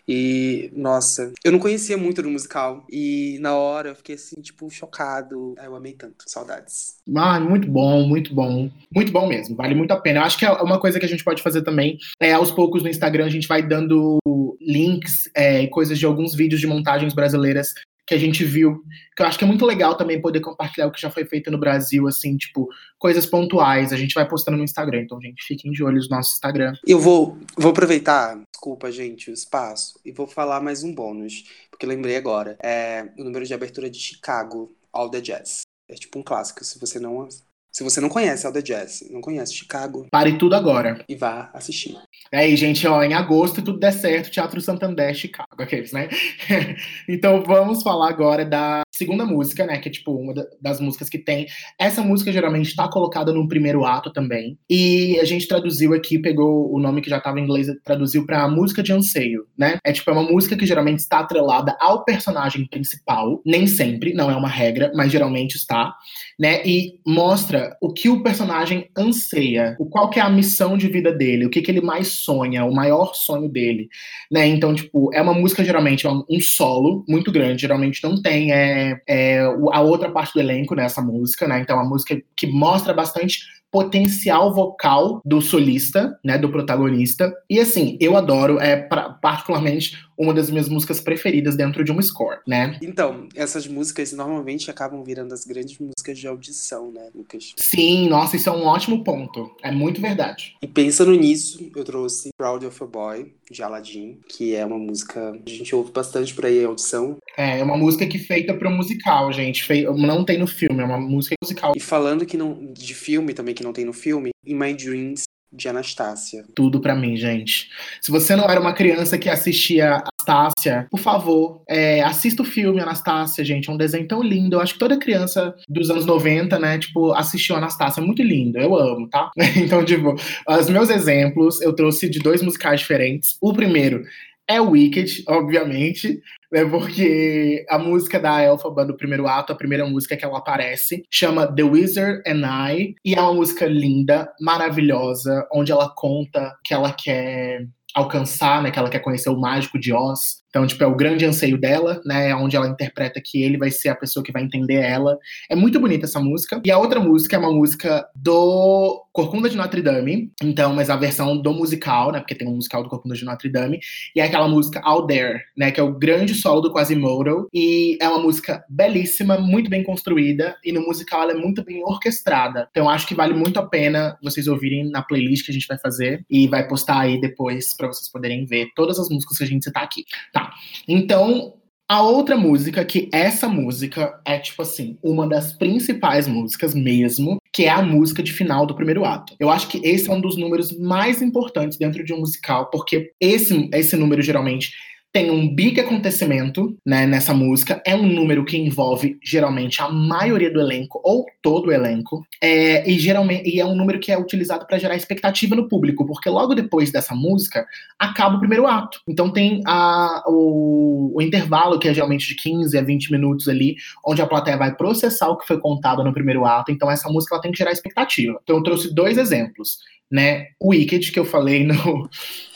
E, 0.09 0.70
nossa, 0.73 1.33
eu 1.45 1.53
não 1.53 1.59
conhecia 1.59 1.97
muito 1.97 2.23
do 2.23 2.31
musical. 2.31 2.85
E 2.91 3.39
na 3.41 3.55
hora 3.55 3.91
eu 3.91 3.95
fiquei 3.95 4.15
assim, 4.15 4.41
tipo, 4.41 4.71
chocado. 4.71 5.55
Eu 5.63 5.75
amei 5.75 5.93
tanto. 5.93 6.25
Saudades. 6.27 6.97
Ah, 7.17 7.41
muito 7.41 7.69
bom, 7.69 8.07
muito 8.07 8.35
bom. 8.35 8.71
Muito 8.95 9.13
bom 9.13 9.27
mesmo. 9.27 9.57
Vale 9.57 9.75
muito 9.75 9.93
a 9.93 10.01
pena. 10.01 10.21
Eu 10.21 10.25
acho 10.25 10.39
que 10.39 10.45
é 10.45 10.51
uma 10.51 10.79
coisa 10.79 10.99
que 10.99 11.07
a 11.07 11.09
gente 11.09 11.25
pode 11.25 11.43
fazer 11.43 11.63
também 11.63 11.99
é 12.21 12.33
aos 12.33 12.51
poucos 12.51 12.83
no 12.83 12.89
Instagram 12.89 13.27
a 13.27 13.31
gente 13.31 13.49
vai 13.49 13.63
dando 13.63 14.19
links, 14.61 15.31
é, 15.35 15.67
coisas 15.69 15.99
de 15.99 16.07
alguns 16.07 16.35
vídeos 16.35 16.61
de 16.61 16.67
montagens 16.67 17.15
brasileiras 17.15 17.73
que 18.11 18.15
a 18.17 18.19
gente 18.19 18.45
viu, 18.45 18.83
que 19.15 19.23
eu 19.23 19.27
acho 19.27 19.39
que 19.39 19.45
é 19.45 19.47
muito 19.47 19.65
legal 19.65 19.97
também 19.97 20.21
poder 20.21 20.41
compartilhar 20.41 20.89
o 20.89 20.91
que 20.91 21.01
já 21.01 21.09
foi 21.09 21.25
feito 21.25 21.49
no 21.49 21.57
Brasil, 21.57 22.09
assim, 22.09 22.37
tipo, 22.37 22.69
coisas 22.99 23.25
pontuais. 23.25 23.93
A 23.93 23.97
gente 23.97 24.15
vai 24.15 24.27
postando 24.27 24.57
no 24.57 24.65
Instagram, 24.65 25.03
então, 25.03 25.21
gente, 25.21 25.45
fiquem 25.45 25.71
de 25.71 25.85
olho 25.85 26.01
no 26.03 26.09
nosso 26.09 26.35
Instagram. 26.35 26.73
Eu 26.85 26.99
vou, 26.99 27.39
vou 27.57 27.71
aproveitar, 27.71 28.37
desculpa, 28.53 28.91
gente, 28.91 29.31
o 29.31 29.33
espaço, 29.33 30.01
e 30.05 30.11
vou 30.11 30.27
falar 30.27 30.61
mais 30.61 30.83
um 30.83 30.93
bônus, 30.93 31.45
porque 31.71 31.87
lembrei 31.87 32.17
agora. 32.17 32.59
É 32.61 33.09
o 33.17 33.23
número 33.23 33.47
de 33.47 33.55
abertura 33.55 33.89
de 33.89 34.01
Chicago, 34.01 34.75
All 34.93 35.09
the 35.09 35.21
Jazz. 35.21 35.61
É 35.89 35.95
tipo 35.95 36.19
um 36.19 36.23
clássico, 36.25 36.65
se 36.65 36.81
você 36.81 36.99
não 36.99 37.29
se 37.73 37.85
você 37.85 38.01
não 38.01 38.09
conhece 38.09 38.47
All 38.47 38.53
the 38.53 38.63
Jazz, 38.63 39.09
não 39.11 39.21
conhece 39.21 39.55
Chicago, 39.55 40.07
pare 40.11 40.37
tudo 40.37 40.55
agora 40.55 41.05
e 41.09 41.15
vá 41.15 41.51
assistir. 41.55 41.97
É 42.33 42.41
aí, 42.41 42.57
gente, 42.57 42.87
ó, 42.87 43.03
em 43.03 43.15
agosto, 43.15 43.63
tudo 43.63 43.79
der 43.79 43.93
certo, 43.93 44.31
Teatro 44.31 44.61
Santander, 44.61 45.15
Chicago, 45.15 45.49
aqueles, 45.59 45.93
né? 45.93 46.09
então 47.09 47.43
vamos 47.43 47.83
falar 47.83 48.09
agora 48.09 48.45
da 48.45 48.83
segunda 48.93 49.25
música, 49.25 49.67
né? 49.67 49.79
Que 49.79 49.89
é 49.89 49.93
tipo 49.93 50.13
uma 50.13 50.35
das 50.61 50.81
músicas 50.81 51.09
que 51.09 51.19
tem. 51.19 51.47
Essa 51.79 52.03
música 52.03 52.33
geralmente 52.33 52.69
está 52.69 52.89
colocada 52.89 53.33
no 53.33 53.49
primeiro 53.49 53.85
ato 53.85 54.13
também. 54.13 54.59
E 54.69 55.19
a 55.19 55.25
gente 55.25 55.49
traduziu 55.49 55.95
aqui, 55.95 56.19
pegou 56.19 56.73
o 56.73 56.79
nome 56.79 57.01
que 57.01 57.11
já 57.11 57.19
estava 57.19 57.41
em 57.41 57.45
inglês, 57.45 57.67
traduziu 57.85 58.27
para 58.27 58.49
música 58.49 58.83
de 58.83 58.93
anseio, 58.93 59.47
né? 59.57 59.79
É 59.85 59.93
tipo 59.93 60.11
é 60.11 60.13
uma 60.13 60.23
música 60.23 60.57
que 60.57 60.67
geralmente 60.67 61.01
está 61.01 61.21
atrelada 61.21 61.77
ao 61.81 62.05
personagem 62.05 62.67
principal, 62.67 63.41
nem 63.45 63.67
sempre, 63.67 64.13
não 64.13 64.31
é 64.31 64.37
uma 64.37 64.49
regra, 64.49 64.93
mas 64.95 65.11
geralmente 65.11 65.57
está, 65.57 65.95
né? 66.39 66.63
E 66.65 67.01
mostra 67.07 67.60
o 67.81 67.93
que 67.93 68.09
o 68.09 68.23
personagem 68.23 68.89
anseia, 68.97 69.77
o 69.79 69.87
qual 69.87 70.11
que 70.11 70.19
é 70.19 70.23
a 70.23 70.31
missão 70.31 70.77
de 70.77 70.89
vida 70.89 71.13
dele, 71.13 71.47
o 71.47 71.51
que 71.51 71.63
que 71.63 71.71
ele 71.71 71.81
mais 71.81 72.09
sonha, 72.09 72.65
o 72.65 72.75
maior 72.75 73.15
sonho 73.15 73.49
dele, 73.49 73.89
né? 74.31 74.47
Então, 74.47 74.75
tipo, 74.75 75.13
é 75.13 75.21
uma 75.21 75.35
música 75.35 75.65
geralmente 75.65 76.07
é 76.07 76.11
um 76.11 76.41
solo 76.41 77.05
muito 77.09 77.31
grande, 77.33 77.63
geralmente 77.63 78.03
não 78.03 78.21
tem 78.21 78.53
é 78.53 79.01
é, 79.09 79.41
a 79.73 79.81
outra 79.81 80.11
parte 80.11 80.35
do 80.35 80.41
elenco 80.41 80.75
nessa 80.75 81.03
música, 81.03 81.47
né? 81.47 81.61
Então, 81.61 81.79
a 81.79 81.85
música 81.85 82.21
que 82.37 82.47
mostra 82.47 82.93
bastante 82.93 83.41
potencial 83.71 84.53
vocal 84.53 85.21
do 85.25 85.41
solista, 85.41 86.19
né, 86.25 86.37
do 86.37 86.51
protagonista. 86.51 87.33
E 87.49 87.61
assim, 87.61 87.97
eu 88.01 88.17
adoro, 88.17 88.59
é 88.59 88.77
pra, 88.77 89.11
particularmente 89.11 89.97
uma 90.21 90.35
das 90.35 90.51
minhas 90.51 90.69
músicas 90.69 91.01
preferidas 91.01 91.57
dentro 91.57 91.83
de 91.83 91.91
um 91.91 92.01
score, 92.03 92.41
né? 92.47 92.79
Então, 92.83 93.27
essas 93.35 93.67
músicas 93.67 94.13
normalmente 94.13 94.71
acabam 94.71 95.03
virando 95.03 95.33
as 95.33 95.47
grandes 95.47 95.79
músicas 95.79 96.19
de 96.19 96.29
audição, 96.29 96.93
né, 96.93 97.09
Lucas? 97.15 97.55
Sim, 97.59 98.07
nossa, 98.09 98.37
isso 98.37 98.51
é 98.51 98.53
um 98.53 98.67
ótimo 98.67 99.03
ponto. 99.03 99.51
É 99.63 99.71
muito 99.71 99.99
verdade. 99.99 100.57
E 100.61 100.67
pensando 100.67 101.13
nisso, 101.13 101.71
eu 101.75 101.85
trouxe 101.85 102.31
Proud 102.37 102.67
of 102.67 102.83
a 102.83 102.87
Boy, 102.87 103.33
de 103.51 103.63
Aladdin, 103.63 104.19
que 104.29 104.55
é 104.55 104.65
uma 104.65 104.79
música 104.79 105.33
que 105.45 105.53
a 105.53 105.57
gente 105.57 105.75
ouve 105.75 105.91
bastante 105.91 106.35
por 106.35 106.45
aí 106.45 106.61
em 106.61 106.67
audição. 106.67 107.17
É, 107.37 107.59
é 107.59 107.65
uma 107.65 107.77
música 107.77 108.07
que 108.07 108.19
é 108.19 108.21
feita 108.21 108.55
para 108.55 108.69
um 108.69 108.77
musical, 108.77 109.33
gente. 109.33 109.67
Não 109.97 110.25
tem 110.25 110.39
no 110.39 110.47
filme, 110.47 110.83
é 110.83 110.85
uma 110.85 110.99
música 110.99 111.35
musical. 111.43 111.73
E 111.75 111.81
falando 111.81 112.27
que 112.27 112.37
não 112.37 112.73
de 112.73 112.95
filme 112.95 113.33
também 113.33 113.55
que 113.55 113.65
não 113.65 113.73
tem 113.73 113.85
no 113.85 113.93
filme, 113.93 114.31
In 114.47 114.55
My 114.55 114.75
Dreams 114.75 115.25
de 115.53 115.69
Anastácia. 115.69 116.45
Tudo 116.55 116.81
para 116.81 116.95
mim, 116.95 117.17
gente. 117.17 117.69
Se 118.01 118.11
você 118.11 118.37
não 118.37 118.45
era 118.45 118.61
uma 118.61 118.73
criança 118.73 119.19
que 119.19 119.29
assistia 119.29 120.03
Anastácia, 120.21 120.87
por 120.91 121.01
favor, 121.01 121.63
é, 121.69 122.03
assista 122.03 122.43
o 122.43 122.45
filme 122.45 122.81
Anastácia, 122.81 123.45
gente. 123.45 123.69
É 123.69 123.73
um 123.73 123.77
desenho 123.77 124.07
tão 124.07 124.23
lindo. 124.23 124.57
Eu 124.57 124.61
acho 124.61 124.75
que 124.75 124.79
toda 124.79 124.99
criança 124.99 125.55
dos 125.69 125.91
anos 125.91 126.07
90, 126.07 126.59
né, 126.59 126.79
tipo, 126.79 127.13
assistiu 127.13 127.57
Anastácia. 127.57 128.01
É 128.01 128.05
muito 128.05 128.23
lindo. 128.23 128.59
Eu 128.59 128.77
amo, 128.77 129.09
tá? 129.09 129.31
então, 129.57 129.85
tipo, 129.85 130.15
os 130.49 130.71
meus 130.71 130.91
exemplos 130.91 131.61
eu 131.61 131.73
trouxe 131.75 132.09
de 132.09 132.21
dois 132.21 132.43
musicais 132.43 132.81
diferentes. 132.81 133.37
O 133.41 133.53
primeiro 133.53 134.05
é 134.51 134.61
Wicked, 134.61 135.23
obviamente, 135.29 136.21
né, 136.51 136.65
porque 136.65 137.65
a 137.71 137.79
música 137.79 138.19
da 138.19 138.43
Elphaba 138.43 138.85
do 138.85 138.97
primeiro 138.97 139.29
ato, 139.29 139.53
a 139.53 139.57
primeira 139.57 139.87
música 139.87 140.17
que 140.17 140.25
ela 140.25 140.39
aparece, 140.39 141.05
chama 141.09 141.47
The 141.47 141.63
Wizard 141.63 142.23
and 142.27 142.43
I, 142.45 142.97
e 143.05 143.15
é 143.15 143.21
uma 143.21 143.35
música 143.35 143.67
linda, 143.67 144.29
maravilhosa, 144.41 145.47
onde 145.53 145.71
ela 145.71 145.89
conta 145.95 146.53
que 146.65 146.75
ela 146.75 146.93
quer 146.93 147.65
alcançar, 147.95 148.61
né, 148.61 148.73
que 148.73 148.79
ela 148.79 148.91
quer 148.91 149.01
conhecer 149.01 149.31
o 149.31 149.41
mágico 149.41 149.79
de 149.79 149.93
Oz, 149.93 150.43
Então, 150.51 150.67
tipo, 150.67 150.83
é 150.83 150.87
o 150.87 150.97
grande 150.97 151.25
anseio 151.25 151.59
dela, 151.59 152.03
né? 152.05 152.35
Onde 152.35 152.57
ela 152.57 152.69
interpreta 152.69 153.21
que 153.25 153.43
ele 153.43 153.57
vai 153.57 153.71
ser 153.71 153.89
a 153.89 153.95
pessoa 153.95 154.23
que 154.23 154.33
vai 154.33 154.43
entender 154.43 154.75
ela. 154.75 155.17
É 155.49 155.55
muito 155.55 155.79
bonita 155.81 156.07
essa 156.07 156.21
música. 156.21 156.61
E 156.65 156.71
a 156.71 156.79
outra 156.79 156.99
música 157.01 157.37
é 157.37 157.39
uma 157.39 157.53
música 157.53 158.07
do 158.15 159.07
Corcunda 159.13 159.49
de 159.49 159.57
Notre 159.57 159.81
Dame. 159.81 160.33
Então, 160.43 160.75
mas 160.75 160.91
a 160.91 160.97
versão 160.97 161.37
do 161.41 161.53
musical, 161.53 162.11
né? 162.11 162.19
Porque 162.19 162.35
tem 162.35 162.49
um 162.49 162.57
musical 162.57 162.83
do 162.83 162.89
Corcunda 162.89 163.15
de 163.15 163.25
Notre 163.25 163.49
Dame. 163.49 163.79
E 164.15 164.21
é 164.21 164.25
aquela 164.25 164.49
música 164.49 164.81
Out 164.83 165.07
There, 165.07 165.41
né? 165.57 165.71
Que 165.71 165.79
é 165.79 165.83
o 165.83 165.95
grande 165.95 166.35
solo 166.35 166.61
do 166.61 166.73
Quasimodo. 166.73 167.49
E 167.55 167.97
é 168.01 168.09
uma 168.09 168.19
música 168.19 168.65
belíssima, 168.69 169.39
muito 169.39 169.71
bem 169.71 169.85
construída. 169.85 170.57
E 170.65 170.73
no 170.73 170.83
musical 170.83 171.23
ela 171.23 171.33
é 171.33 171.37
muito 171.37 171.65
bem 171.65 171.83
orquestrada. 171.85 172.69
Então, 172.73 172.91
acho 172.91 173.07
que 173.07 173.15
vale 173.15 173.35
muito 173.35 173.61
a 173.61 173.67
pena 173.67 174.19
vocês 174.21 174.49
ouvirem 174.49 174.91
na 174.91 175.03
playlist 175.03 175.45
que 175.45 175.53
a 175.53 175.55
gente 175.55 175.69
vai 175.69 175.79
fazer. 175.79 176.25
E 176.29 176.49
vai 176.49 176.67
postar 176.67 176.99
aí 176.99 177.21
depois 177.21 177.73
para 177.73 177.87
vocês 177.87 178.11
poderem 178.11 178.45
ver 178.45 178.69
todas 178.75 178.99
as 178.99 179.09
músicas 179.09 179.39
que 179.39 179.45
a 179.45 179.47
gente 179.47 179.65
citar 179.65 179.85
aqui. 179.85 180.05
Tá. 180.33 180.40
Então, 180.87 181.55
a 181.91 182.03
outra 182.03 182.37
música, 182.37 182.85
que 182.85 183.09
essa 183.13 183.49
música 183.49 184.21
é, 184.25 184.39
tipo 184.39 184.63
assim, 184.63 184.97
uma 185.03 185.27
das 185.27 185.53
principais 185.53 186.29
músicas 186.29 186.73
mesmo, 186.73 187.39
que 187.53 187.65
é 187.65 187.69
a 187.69 187.83
música 187.83 188.23
de 188.23 188.33
final 188.33 188.65
do 188.65 188.77
primeiro 188.77 189.05
ato. 189.05 189.35
Eu 189.41 189.51
acho 189.51 189.67
que 189.67 189.85
esse 189.85 190.09
é 190.09 190.13
um 190.13 190.21
dos 190.21 190.37
números 190.37 190.71
mais 190.79 191.21
importantes 191.21 191.77
dentro 191.77 192.05
de 192.05 192.13
um 192.13 192.21
musical, 192.21 192.71
porque 192.71 193.11
esse, 193.21 193.69
esse 193.73 193.97
número 193.97 194.23
geralmente 194.23 194.73
tem 195.13 195.31
um 195.31 195.53
big 195.53 195.81
acontecimento 195.81 196.77
né, 196.87 197.07
nessa 197.07 197.35
música. 197.35 197.83
É 197.85 197.95
um 197.97 198.07
número 198.07 198.45
que 198.45 198.57
envolve 198.57 199.19
geralmente 199.23 199.83
a 199.83 199.89
maioria 199.89 200.53
do 200.53 200.61
elenco 200.61 201.01
ou 201.03 201.27
todo 201.43 201.69
o 201.69 201.73
elenco. 201.73 202.25
É, 202.41 202.89
e 202.89 202.99
geralmente 202.99 203.49
e 203.49 203.59
é 203.59 203.67
um 203.67 203.75
número 203.75 203.99
que 203.99 204.13
é 204.13 204.19
utilizado 204.19 204.67
para 204.67 204.79
gerar 204.79 204.95
expectativa 204.95 205.57
no 205.57 205.69
público, 205.69 206.07
porque 206.07 206.31
logo 206.31 206.55
depois 206.55 206.93
dessa 206.93 207.15
música 207.15 207.67
acaba 207.99 208.37
o 208.37 208.41
primeiro 208.41 208.67
ato. 208.67 209.01
Então 209.09 209.33
tem 209.33 209.63
a, 209.67 210.23
o, 210.29 211.13
o 211.17 211.23
intervalo, 211.23 211.79
que 211.79 211.89
é 211.89 211.95
geralmente 211.95 212.29
de 212.29 212.37
15 212.37 212.79
a 212.79 212.83
20 212.83 213.11
minutos 213.11 213.49
ali, 213.49 213.77
onde 214.07 214.23
a 214.23 214.27
plateia 214.27 214.57
vai 214.57 214.75
processar 214.77 215.29
o 215.29 215.37
que 215.37 215.47
foi 215.47 215.59
contado 215.59 216.05
no 216.05 216.13
primeiro 216.13 216.45
ato. 216.45 216.71
Então 216.71 216.91
essa 216.91 217.09
música 217.09 217.35
ela 217.35 217.43
tem 217.43 217.51
que 217.51 217.59
gerar 217.59 217.73
expectativa. 217.73 218.39
Então 218.43 218.57
eu 218.57 218.63
trouxe 218.63 218.95
dois 218.95 219.19
exemplos 219.19 219.79
né? 220.11 220.49
O 220.59 220.71
Wicked, 220.71 221.13
que 221.13 221.21
eu 221.21 221.25
falei 221.25 221.65
no, 221.65 222.09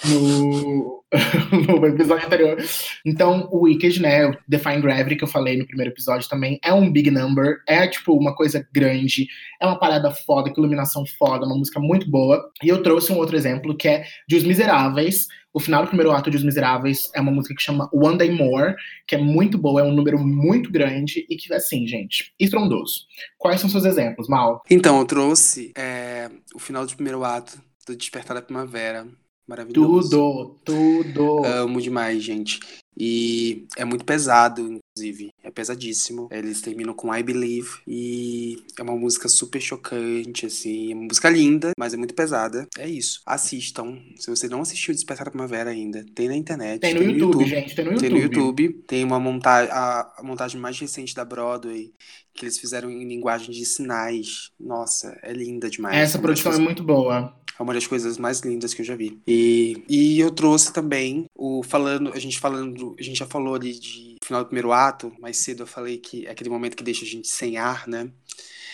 no, 0.05 1.04
no, 1.69 1.87
episódio 1.87 2.27
anterior. 2.27 2.57
Então, 3.05 3.49
o 3.53 3.65
Wicked, 3.65 4.01
né? 4.01 4.27
O 4.27 4.37
Define 4.49 4.81
Gravity, 4.81 5.17
que 5.17 5.25
eu 5.25 5.29
falei 5.29 5.57
no 5.57 5.67
primeiro 5.67 5.93
episódio 5.93 6.29
também, 6.29 6.59
é 6.63 6.73
um 6.73 6.91
big 6.91 7.11
number, 7.11 7.59
é 7.69 7.87
tipo 7.87 8.15
uma 8.15 8.35
coisa 8.35 8.67
grande, 8.73 9.29
é 9.61 9.67
uma 9.67 9.79
parada 9.79 10.11
foda, 10.11 10.51
com 10.51 10.61
iluminação 10.61 11.05
foda, 11.19 11.47
uma 11.47 11.57
música 11.57 11.79
muito 11.79 12.11
boa. 12.11 12.51
E 12.63 12.69
eu 12.69 12.83
trouxe 12.83 13.13
um 13.13 13.19
outro 13.19 13.37
exemplo 13.37 13.77
que 13.77 13.89
é 13.89 14.05
de 14.29 14.37
Os 14.37 14.45
Miseráveis, 14.45 15.29
o 15.55 15.61
final 15.61 15.85
do 15.85 15.89
primeiro 15.89 16.11
ato 16.11 16.33
de 16.33 16.37
Os 16.37 16.43
Miseráveis 16.43 17.09
é 17.15 17.21
uma 17.21 17.31
música 17.31 17.55
que 17.55 17.63
chama 17.63 17.89
One 17.93 18.19
Day 18.19 18.33
More, 18.33 18.75
que 19.07 19.15
é 19.15 19.19
muito 19.19 19.57
boa, 19.57 19.81
é 19.81 19.85
um 19.85 19.95
número 19.95 20.19
muito 20.19 20.69
grande 20.69 21.25
e 21.31 21.37
que, 21.37 21.55
assim, 21.55 21.87
gente, 21.87 22.35
estrondoso. 22.41 23.07
Quais 23.39 23.61
são 23.61 23.71
seus 23.71 23.85
exemplos, 23.85 24.29
Mal? 24.29 24.63
Então, 24.69 24.99
eu 24.99 25.05
trouxe 25.05 25.73
é, 25.79 26.29
o 26.53 26.59
final 26.59 26.85
do 26.85 26.93
primeiro 26.97 27.23
ato 27.23 27.57
do 27.87 27.95
Despertar 27.95 28.35
da 28.35 28.43
Primavera. 28.43 29.07
Maravilhoso. 29.47 30.59
Tudo, 30.65 31.03
tudo. 31.05 31.45
Amo 31.45 31.81
demais, 31.81 32.23
gente. 32.23 32.61
E 32.97 33.67
é 33.77 33.85
muito 33.85 34.05
pesado, 34.05 34.61
inclusive. 34.63 35.33
É 35.43 35.51
pesadíssimo. 35.51 36.29
Eles 36.31 36.61
terminam 36.61 36.95
com 36.95 37.15
I 37.15 37.23
Believe. 37.23 37.69
E 37.87 38.63
é 38.79 38.83
uma 38.83 38.97
música 38.97 39.29
super 39.29 39.61
chocante, 39.61 40.47
assim. 40.47 40.93
É 40.93 40.95
uma 40.95 41.05
música 41.05 41.29
linda, 41.29 41.73
mas 41.79 41.93
é 41.93 41.97
muito 41.97 42.15
pesada. 42.15 42.67
É 42.79 42.89
isso. 42.89 43.21
Assistam. 43.27 43.99
Se 44.17 44.31
você 44.31 44.49
não 44.49 44.63
assistiu 44.63 44.95
Despertar 44.95 45.25
da 45.25 45.31
Primavera 45.31 45.71
ainda, 45.71 46.05
tem 46.15 46.29
na 46.29 46.37
internet. 46.37 46.81
Tem 46.81 46.95
no, 46.95 47.01
tem 47.01 47.09
YouTube, 47.11 47.27
YouTube, 47.27 47.49
gente. 47.49 47.75
Tem 47.75 47.85
no 47.85 47.91
YouTube. 47.93 48.01
Tem 48.01 48.11
no 48.11 48.19
YouTube. 48.19 48.73
Tem 48.87 49.05
uma 49.05 49.19
montagem. 49.19 49.73
A, 49.73 50.15
a 50.19 50.23
montagem 50.23 50.61
mais 50.61 50.79
recente 50.79 51.15
da 51.15 51.25
Broadway. 51.25 51.93
Que 52.33 52.47
eles 52.47 52.59
fizeram 52.59 52.91
em 52.91 53.07
linguagem 53.07 53.51
de 53.51 53.65
sinais. 53.65 54.51
Nossa, 54.59 55.19
é 55.23 55.33
linda 55.33 55.69
demais. 55.69 55.97
Essa 55.97 56.19
produção 56.19 56.53
é 56.53 56.59
muito 56.59 56.83
boa. 56.83 57.35
É 57.59 57.63
uma 57.63 57.75
das 57.75 57.87
coisas 57.87 58.19
mais 58.19 58.41
lindas 58.41 58.75
que 58.75 58.83
eu 58.83 58.87
já 58.87 58.97
vi. 58.97 59.21
E, 59.27 59.83
e 59.89 60.21
eu 60.21 60.31
trouxe 60.31 60.73
também 60.73 61.27
o 61.35 61.63
falando, 61.63 62.13
a 62.13 62.19
gente 62.19 62.39
falando, 62.39 62.97
a 62.99 63.03
gente 63.03 63.19
já 63.19 63.27
falou 63.27 63.55
ali 63.55 63.79
de 63.79 64.17
final 64.25 64.43
do 64.43 64.47
primeiro 64.47 64.73
ato, 64.73 65.13
mais 65.21 65.37
cedo 65.39 65.63
eu 65.63 65.67
falei 65.67 65.99
que 65.99 66.27
é 66.27 66.31
aquele 66.31 66.51
momento 66.51 66.77
que 66.77 66.83
deixa 66.83 67.05
a 67.05 67.09
gente 67.09 67.29
sem 67.29 67.57
ar, 67.57 67.87
né? 67.87 68.11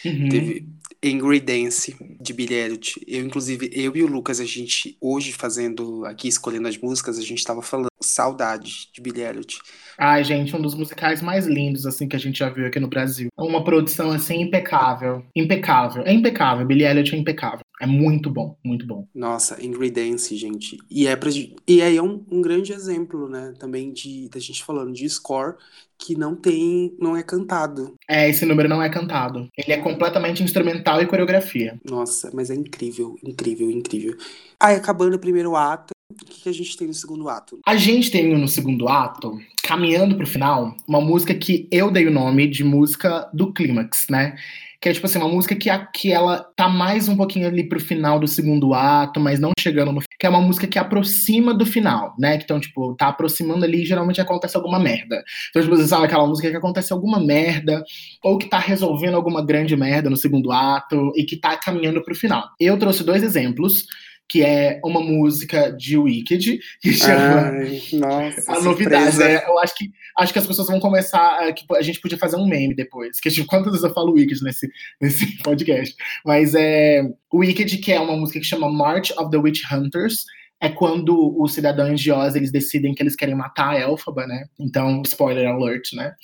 Uhum. 0.04 0.28
Teve 0.30 0.66
Angry 1.04 1.40
Dance 1.40 1.94
de 2.20 2.32
Billie 2.32 2.56
Elliot. 2.56 3.00
Eu, 3.06 3.24
inclusive, 3.24 3.70
eu 3.72 3.94
e 3.96 4.02
o 4.02 4.06
Lucas, 4.06 4.40
a 4.40 4.44
gente, 4.44 4.96
hoje 5.00 5.32
fazendo 5.32 6.04
aqui, 6.06 6.28
escolhendo 6.28 6.68
as 6.68 6.78
músicas, 6.78 7.18
a 7.18 7.22
gente 7.22 7.44
tava 7.44 7.62
falando 7.62 7.89
saudade 8.02 8.88
de 8.92 9.00
Billie 9.00 9.22
Elliot. 9.22 9.58
Ai, 9.98 10.24
gente, 10.24 10.54
um 10.56 10.62
dos 10.62 10.74
musicais 10.74 11.20
mais 11.20 11.46
lindos, 11.46 11.86
assim, 11.86 12.08
que 12.08 12.16
a 12.16 12.18
gente 12.18 12.38
já 12.38 12.48
viu 12.48 12.66
aqui 12.66 12.80
no 12.80 12.88
Brasil. 12.88 13.28
Uma 13.38 13.62
produção, 13.62 14.10
assim, 14.10 14.40
impecável. 14.40 15.24
Impecável. 15.36 16.02
É 16.06 16.12
impecável. 16.12 16.66
Billie 16.66 16.86
Elliot 16.86 17.14
é 17.14 17.18
impecável. 17.18 17.60
É 17.80 17.86
muito 17.86 18.30
bom, 18.30 18.56
muito 18.62 18.86
bom. 18.86 19.06
Nossa, 19.14 19.64
Ingrid 19.64 19.92
Dance, 19.92 20.36
gente. 20.36 20.76
E 20.90 21.06
é 21.06 21.16
pra, 21.16 21.30
e 21.66 21.80
aí 21.80 21.96
é 21.96 22.02
um, 22.02 22.24
um 22.30 22.42
grande 22.42 22.72
exemplo, 22.72 23.26
né, 23.28 23.54
também 23.58 23.90
de 23.90 24.28
da 24.28 24.38
gente 24.38 24.62
falando 24.62 24.92
de 24.92 25.08
score 25.08 25.56
que 25.98 26.16
não 26.16 26.34
tem, 26.34 26.94
não 26.98 27.16
é 27.16 27.22
cantado. 27.22 27.94
É, 28.08 28.28
esse 28.28 28.44
número 28.46 28.68
não 28.68 28.82
é 28.82 28.88
cantado. 28.88 29.48
Ele 29.56 29.72
é 29.72 29.78
completamente 29.78 30.42
instrumental 30.42 31.00
e 31.00 31.06
coreografia. 31.06 31.78
Nossa, 31.84 32.30
mas 32.32 32.50
é 32.50 32.54
incrível, 32.54 33.16
incrível, 33.22 33.70
incrível. 33.70 34.16
Aí 34.58 34.76
acabando 34.76 35.16
o 35.16 35.18
primeiro 35.18 35.56
ato, 35.56 35.92
o 36.10 36.24
que, 36.24 36.42
que 36.42 36.48
a 36.48 36.52
gente 36.52 36.76
tem 36.76 36.88
no 36.88 36.94
segundo 36.94 37.28
ato? 37.28 37.60
A 37.66 37.76
gente 37.76 38.10
tem 38.10 38.36
no 38.36 38.48
segundo 38.48 38.88
ato, 38.88 39.38
caminhando 39.62 40.16
pro 40.16 40.26
final, 40.26 40.74
uma 40.86 41.00
música 41.00 41.34
que 41.34 41.68
eu 41.70 41.90
dei 41.90 42.06
o 42.06 42.10
nome 42.10 42.48
de 42.48 42.64
música 42.64 43.28
do 43.32 43.52
clímax, 43.52 44.06
né? 44.10 44.36
que 44.80 44.88
é 44.88 44.92
tipo 44.94 45.04
assim, 45.04 45.18
uma 45.18 45.28
música 45.28 45.54
que, 45.54 45.68
a, 45.68 45.84
que 45.84 46.10
ela 46.10 46.38
tá 46.56 46.66
mais 46.66 47.06
um 47.06 47.14
pouquinho 47.14 47.46
ali 47.46 47.68
pro 47.68 47.78
final 47.78 48.18
do 48.18 48.26
segundo 48.26 48.72
ato, 48.72 49.20
mas 49.20 49.38
não 49.38 49.52
chegando 49.58 49.92
no 49.92 50.00
que 50.00 50.26
é 50.26 50.28
uma 50.28 50.40
música 50.40 50.66
que 50.66 50.78
aproxima 50.78 51.52
do 51.52 51.66
final, 51.66 52.14
né? 52.18 52.36
Então, 52.36 52.58
tipo, 52.58 52.94
tá 52.94 53.08
aproximando 53.08 53.64
ali 53.64 53.82
e 53.82 53.86
geralmente 53.86 54.20
acontece 54.20 54.56
alguma 54.56 54.78
merda. 54.78 55.22
Então, 55.50 55.60
tipo, 55.60 55.76
você 55.76 55.86
sabe 55.86 56.06
aquela 56.06 56.26
música 56.26 56.50
que 56.50 56.56
acontece 56.56 56.92
alguma 56.94 57.20
merda, 57.20 57.82
ou 58.22 58.38
que 58.38 58.48
tá 58.48 58.58
resolvendo 58.58 59.14
alguma 59.14 59.44
grande 59.44 59.76
merda 59.76 60.08
no 60.08 60.16
segundo 60.16 60.50
ato 60.50 61.12
e 61.14 61.24
que 61.24 61.36
tá 61.36 61.56
caminhando 61.56 62.02
pro 62.02 62.14
final. 62.14 62.48
Eu 62.58 62.78
trouxe 62.78 63.04
dois 63.04 63.22
exemplos 63.22 63.84
que 64.30 64.44
é 64.44 64.80
uma 64.84 65.00
música 65.00 65.72
de 65.72 65.98
Wicked, 65.98 66.60
que 66.80 66.92
chama 66.92 67.50
Ai, 67.50 67.82
nossa, 67.94 68.52
A 68.52 68.60
Novidade. 68.60 69.20
É, 69.20 69.44
eu 69.44 69.58
acho 69.58 69.74
que, 69.74 69.90
acho 70.16 70.32
que 70.32 70.38
as 70.38 70.46
pessoas 70.46 70.68
vão 70.68 70.78
começar. 70.78 71.40
A, 71.40 71.52
que 71.52 71.64
a 71.74 71.82
gente 71.82 72.00
podia 72.00 72.16
fazer 72.16 72.36
um 72.36 72.46
meme 72.46 72.72
depois. 72.72 73.18
Que, 73.18 73.28
tipo, 73.28 73.48
quantas 73.48 73.72
vezes 73.72 73.82
eu 73.82 73.92
falo 73.92 74.12
Wicked 74.12 74.40
nesse, 74.44 74.70
nesse 75.02 75.36
podcast? 75.42 75.96
Mas 76.24 76.54
é. 76.54 77.02
Wicked, 77.34 77.78
que 77.78 77.90
é 77.90 77.98
uma 77.98 78.16
música 78.16 78.38
que 78.38 78.46
chama 78.46 78.70
March 78.70 79.10
of 79.18 79.32
the 79.32 79.36
Witch 79.36 79.62
Hunters 79.72 80.24
é 80.60 80.68
quando 80.68 81.34
os 81.40 81.54
cidadãos 81.54 82.00
de 82.00 82.12
Oz 82.12 82.34
eles 82.34 82.52
decidem 82.52 82.94
que 82.94 83.02
eles 83.02 83.16
querem 83.16 83.34
matar 83.34 83.70
a 83.70 83.80
Elfaba, 83.80 84.26
né? 84.26 84.44
Então, 84.58 85.00
spoiler 85.06 85.48
alert, 85.48 85.94
né? 85.94 86.14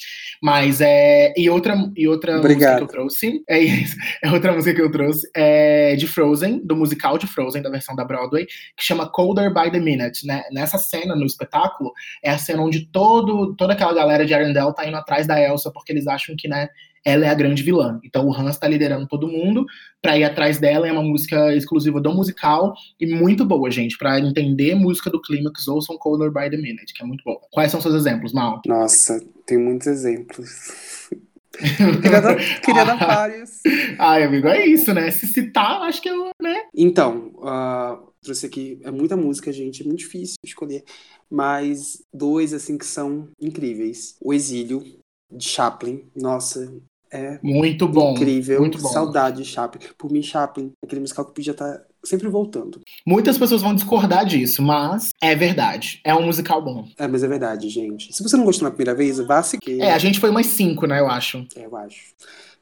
Mas 0.42 0.81
é. 0.83 1.33
E 1.37 1.49
outra, 1.49 1.75
e 1.96 2.07
outra 2.07 2.37
música 2.37 2.77
que 2.77 2.83
eu 2.83 2.87
trouxe. 2.87 3.44
É 3.49 3.59
isso. 3.59 3.96
É 4.22 4.31
outra 4.31 4.53
música 4.53 4.75
que 4.75 4.83
eu 4.83 4.90
trouxe. 4.90 5.29
É 5.35 5.94
de 5.96 6.07
Frozen, 6.07 6.61
do 6.64 6.77
musical 6.77 7.16
de 7.16 7.27
Frozen, 7.27 7.62
da 7.62 7.70
versão 7.70 7.94
da 7.94 8.05
Broadway, 8.05 8.46
que 8.46 8.85
chama 8.85 9.09
Colder 9.09 9.53
by 9.53 9.70
the 9.70 9.79
Minute, 9.79 10.27
né? 10.27 10.42
Nessa 10.51 10.79
cena, 10.79 11.14
no 11.14 11.25
espetáculo, 11.25 11.92
é 12.22 12.31
a 12.31 12.38
cena 12.38 12.62
onde 12.62 12.87
todo, 12.87 13.55
toda 13.55 13.72
aquela 13.72 13.94
galera 13.94 14.27
de 14.27 14.35
Arendelle 14.35 14.75
tá 14.75 14.87
indo 14.87 14.96
atrás 14.96 15.27
da 15.27 15.40
Elsa, 15.40 15.70
porque 15.70 15.92
eles 15.92 16.07
acham 16.07 16.35
que, 16.37 16.49
né? 16.49 16.68
Ela 17.07 17.25
é 17.25 17.29
a 17.29 17.35
grande 17.35 17.62
vilã. 17.62 18.01
Então 18.03 18.27
o 18.27 18.35
Hans 18.35 18.57
está 18.57 18.66
liderando 18.66 19.07
todo 19.07 19.29
mundo 19.29 19.64
para 20.03 20.19
ir 20.19 20.25
atrás 20.25 20.59
dela. 20.59 20.88
É 20.88 20.92
uma 20.92 21.05
música 21.05 21.55
exclusiva 21.55 22.01
do 22.01 22.12
musical 22.12 22.75
e 22.99 23.07
muito 23.07 23.45
boa, 23.45 23.71
gente. 23.71 23.97
Para 23.97 24.19
entender 24.19 24.75
música 24.75 25.09
do 25.09 25.23
Clímax, 25.23 25.69
ouçam 25.69 25.97
Color 25.97 26.33
by 26.33 26.51
the 26.51 26.57
Minute, 26.57 26.92
que 26.92 27.05
é 27.05 27.07
muito 27.07 27.23
boa. 27.23 27.40
Quais 27.53 27.71
são 27.71 27.81
seus 27.81 27.95
exemplos, 27.95 28.33
Mal? 28.33 28.61
Nossa, 28.66 29.25
tem 29.47 29.57
muitos 29.57 29.87
exemplos. 29.87 31.09
queria 32.03 32.21
dar, 32.21 32.37
queria 32.61 32.85
dar 32.85 32.97
vários. 32.99 33.61
Ai, 34.01 34.25
amigo, 34.25 34.49
é 34.49 34.66
isso, 34.66 34.92
né? 34.92 35.09
Se 35.12 35.29
citar, 35.29 35.83
acho 35.83 36.03
que 36.03 36.09
eu, 36.09 36.31
né? 36.42 36.64
Então, 36.75 37.31
uh, 37.37 38.12
trouxe 38.21 38.47
aqui, 38.47 38.81
é 38.83 38.90
muita 38.90 39.16
música, 39.16 39.53
gente, 39.53 39.83
é 39.83 39.87
muito 39.87 40.01
difícil 40.01 40.35
escolher, 40.45 40.83
mas 41.31 42.03
dois, 42.12 42.53
assim, 42.53 42.77
que 42.77 42.85
são 42.85 43.29
incríveis. 43.40 44.16
O 44.21 44.35
Exílio, 44.35 44.83
de 45.31 45.45
Chaplin, 45.45 46.05
nossa, 46.14 46.73
é 47.12 47.38
muito 47.42 47.87
bom. 47.88 48.12
Incrível. 48.12 48.61
Muito 48.61 48.79
bom. 48.79 48.88
Saudade 48.88 49.42
de 49.42 49.49
Chaplin. 49.49 49.81
Por 49.97 50.11
mim, 50.11 50.23
Chaplin, 50.23 50.73
aquele 50.83 51.01
musical 51.01 51.25
que 51.25 51.35
podia 51.35 51.53
estar 51.53 51.83
sempre 52.05 52.29
voltando. 52.29 52.81
Muitas 53.05 53.37
pessoas 53.37 53.62
vão 53.62 53.75
discordar 53.75 54.25
disso, 54.25 54.62
mas 54.62 55.11
é 55.21 55.35
verdade. 55.35 56.01
É 56.05 56.14
um 56.14 56.25
musical 56.25 56.62
bom. 56.62 56.87
É, 56.99 57.07
mas 57.07 57.23
é 57.23 57.29
verdade, 57.29 57.69
gente. 57.69 58.14
Se 58.14 58.23
você 58.23 58.37
não 58.37 58.45
gostou 58.45 58.64
na 58.69 58.75
primeira 58.75 58.95
vez, 58.95 59.19
vá 59.19 59.42
seguir. 59.42 59.81
É, 59.81 59.92
a 59.92 59.99
gente 59.99 60.21
foi 60.21 60.31
umas 60.31 60.47
cinco, 60.47 60.87
né, 60.87 61.01
eu 61.01 61.09
acho. 61.09 61.47
É, 61.57 61.66
eu 61.66 61.77
acho. 61.77 62.14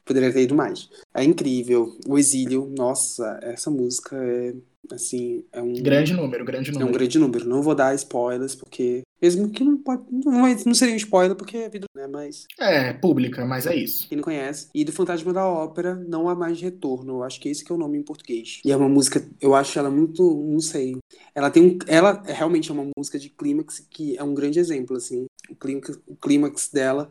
Poderia 0.03 0.31
ter 0.31 0.43
ido 0.43 0.53
mais. 0.53 0.87
É 1.13 1.23
incrível. 1.23 1.97
O 2.07 2.17
Exílio, 2.17 2.71
nossa, 2.77 3.39
essa 3.41 3.71
música 3.71 4.15
é 4.15 4.53
Assim, 4.91 5.43
é 5.51 5.61
um. 5.61 5.73
Grande 5.73 6.13
número, 6.13 6.45
grande 6.45 6.71
número. 6.71 6.87
É 6.87 6.89
um 6.89 6.93
grande 6.93 7.19
número. 7.19 7.47
Não 7.47 7.61
vou 7.61 7.75
dar 7.75 7.95
spoilers, 7.95 8.55
porque. 8.55 9.01
Mesmo 9.21 9.49
que 9.49 9.63
não 9.63 9.77
pode. 9.77 10.03
Não, 10.11 10.47
não 10.65 10.73
seria 10.73 10.93
um 10.93 10.97
spoiler, 10.97 11.35
porque 11.35 11.57
é 11.57 11.69
vida, 11.69 11.85
né? 11.95 12.07
Mas. 12.07 12.45
É, 12.59 12.93
pública, 12.93 13.45
mas 13.45 13.65
é 13.65 13.75
isso. 13.75 14.07
Quem 14.07 14.17
não 14.17 14.23
conhece. 14.23 14.67
E 14.73 14.83
do 14.83 14.91
Fantasma 14.91 15.33
da 15.33 15.47
Ópera, 15.47 15.95
não 15.95 16.29
há 16.29 16.35
mais 16.35 16.61
retorno. 16.61 17.13
Eu 17.13 17.23
acho 17.23 17.39
que 17.39 17.49
esse 17.49 17.63
que 17.63 17.71
é 17.71 17.75
o 17.75 17.77
nome 17.77 17.97
em 17.97 18.03
português. 18.03 18.59
E 18.63 18.71
é 18.71 18.77
uma 18.77 18.89
música, 18.89 19.25
eu 19.41 19.55
acho 19.55 19.77
ela 19.79 19.89
muito. 19.89 20.23
Não 20.45 20.59
sei. 20.59 20.97
Ela 21.33 21.49
tem 21.49 21.63
um. 21.63 21.77
Ela 21.87 22.21
realmente 22.25 22.69
é 22.69 22.73
uma 22.73 22.87
música 22.97 23.17
de 23.17 23.29
clímax 23.29 23.79
que 23.89 24.17
é 24.17 24.23
um 24.23 24.33
grande 24.33 24.59
exemplo, 24.59 24.95
assim. 24.97 25.25
O 25.49 25.55
clímax, 25.55 25.99
o 26.07 26.15
clímax 26.15 26.69
dela. 26.71 27.09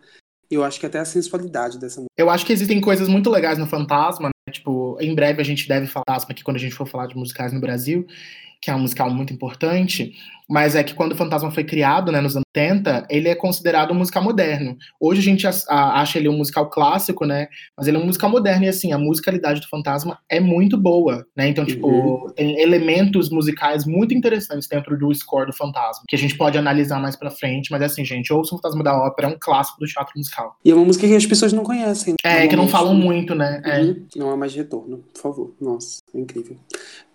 Eu 0.50 0.62
acho 0.62 0.78
que 0.78 0.86
até 0.86 0.98
a 0.98 1.04
sensualidade 1.04 1.78
dessa 1.78 1.96
música. 1.96 2.12
Eu 2.16 2.30
acho 2.30 2.44
que 2.46 2.52
existem 2.52 2.80
coisas 2.80 3.08
muito 3.08 3.30
legais 3.30 3.58
no 3.58 3.66
Fantasma, 3.66 4.28
né? 4.28 4.33
Tipo, 4.50 4.98
em 5.00 5.14
breve 5.14 5.40
a 5.40 5.44
gente 5.44 5.66
deve 5.66 5.86
falar 5.86 6.04
aqui 6.08 6.44
quando 6.44 6.58
a 6.58 6.60
gente 6.60 6.74
for 6.74 6.86
falar 6.86 7.06
de 7.06 7.16
musicais 7.16 7.52
no 7.52 7.60
Brasil, 7.60 8.06
que 8.64 8.70
é 8.70 8.74
um 8.74 8.78
musical 8.80 9.10
muito 9.10 9.30
importante, 9.30 10.14
mas 10.48 10.74
é 10.74 10.82
que 10.82 10.94
quando 10.94 11.12
o 11.12 11.16
Fantasma 11.16 11.50
foi 11.50 11.64
criado, 11.64 12.10
né, 12.10 12.18
nos 12.20 12.34
anos 12.34 12.44
80, 12.56 13.06
ele 13.10 13.28
é 13.28 13.34
considerado 13.34 13.90
um 13.92 13.94
musical 13.94 14.22
moderno. 14.22 14.76
Hoje 14.98 15.20
a 15.20 15.22
gente 15.22 15.46
acha 15.46 16.18
ele 16.18 16.30
um 16.30 16.36
musical 16.36 16.70
clássico, 16.70 17.26
né, 17.26 17.48
mas 17.76 17.86
ele 17.86 17.98
é 17.98 18.00
um 18.00 18.06
musical 18.06 18.30
moderno 18.30 18.64
e, 18.64 18.68
assim, 18.68 18.90
a 18.92 18.98
musicalidade 18.98 19.60
do 19.60 19.68
Fantasma 19.68 20.18
é 20.30 20.40
muito 20.40 20.78
boa, 20.78 21.26
né, 21.36 21.46
então, 21.48 21.64
tipo, 21.64 21.86
Uhum. 21.88 22.30
tem 22.34 22.58
elementos 22.58 23.28
musicais 23.28 23.84
muito 23.84 24.14
interessantes 24.14 24.66
dentro 24.66 24.98
do 24.98 25.12
score 25.14 25.46
do 25.46 25.52
Fantasma, 25.52 26.04
que 26.08 26.16
a 26.16 26.18
gente 26.18 26.34
pode 26.36 26.56
analisar 26.56 26.98
mais 26.98 27.16
pra 27.16 27.30
frente, 27.30 27.70
mas, 27.70 27.82
assim, 27.82 28.02
gente, 28.02 28.32
ouça 28.32 28.54
o 28.54 28.58
Fantasma 28.58 28.82
da 28.82 28.96
Ópera, 28.96 29.28
é 29.28 29.30
um 29.30 29.36
clássico 29.38 29.78
do 29.78 29.86
teatro 29.86 30.12
musical. 30.16 30.56
E 30.64 30.70
é 30.70 30.74
uma 30.74 30.86
música 30.86 31.06
que 31.06 31.14
as 31.14 31.26
pessoas 31.26 31.52
não 31.52 31.64
conhecem. 31.64 32.14
É, 32.24 32.46
que 32.48 32.56
não 32.56 32.68
falam 32.68 32.94
muito, 32.94 33.34
né, 33.34 33.60
é. 33.64 33.80
Uhum. 33.82 34.06
Não 34.16 34.30
há 34.30 34.36
mais 34.38 34.54
retorno, 34.54 35.04
por 35.12 35.20
favor. 35.20 35.54
Nossa, 35.60 36.00
é 36.03 36.03
incrível. 36.14 36.56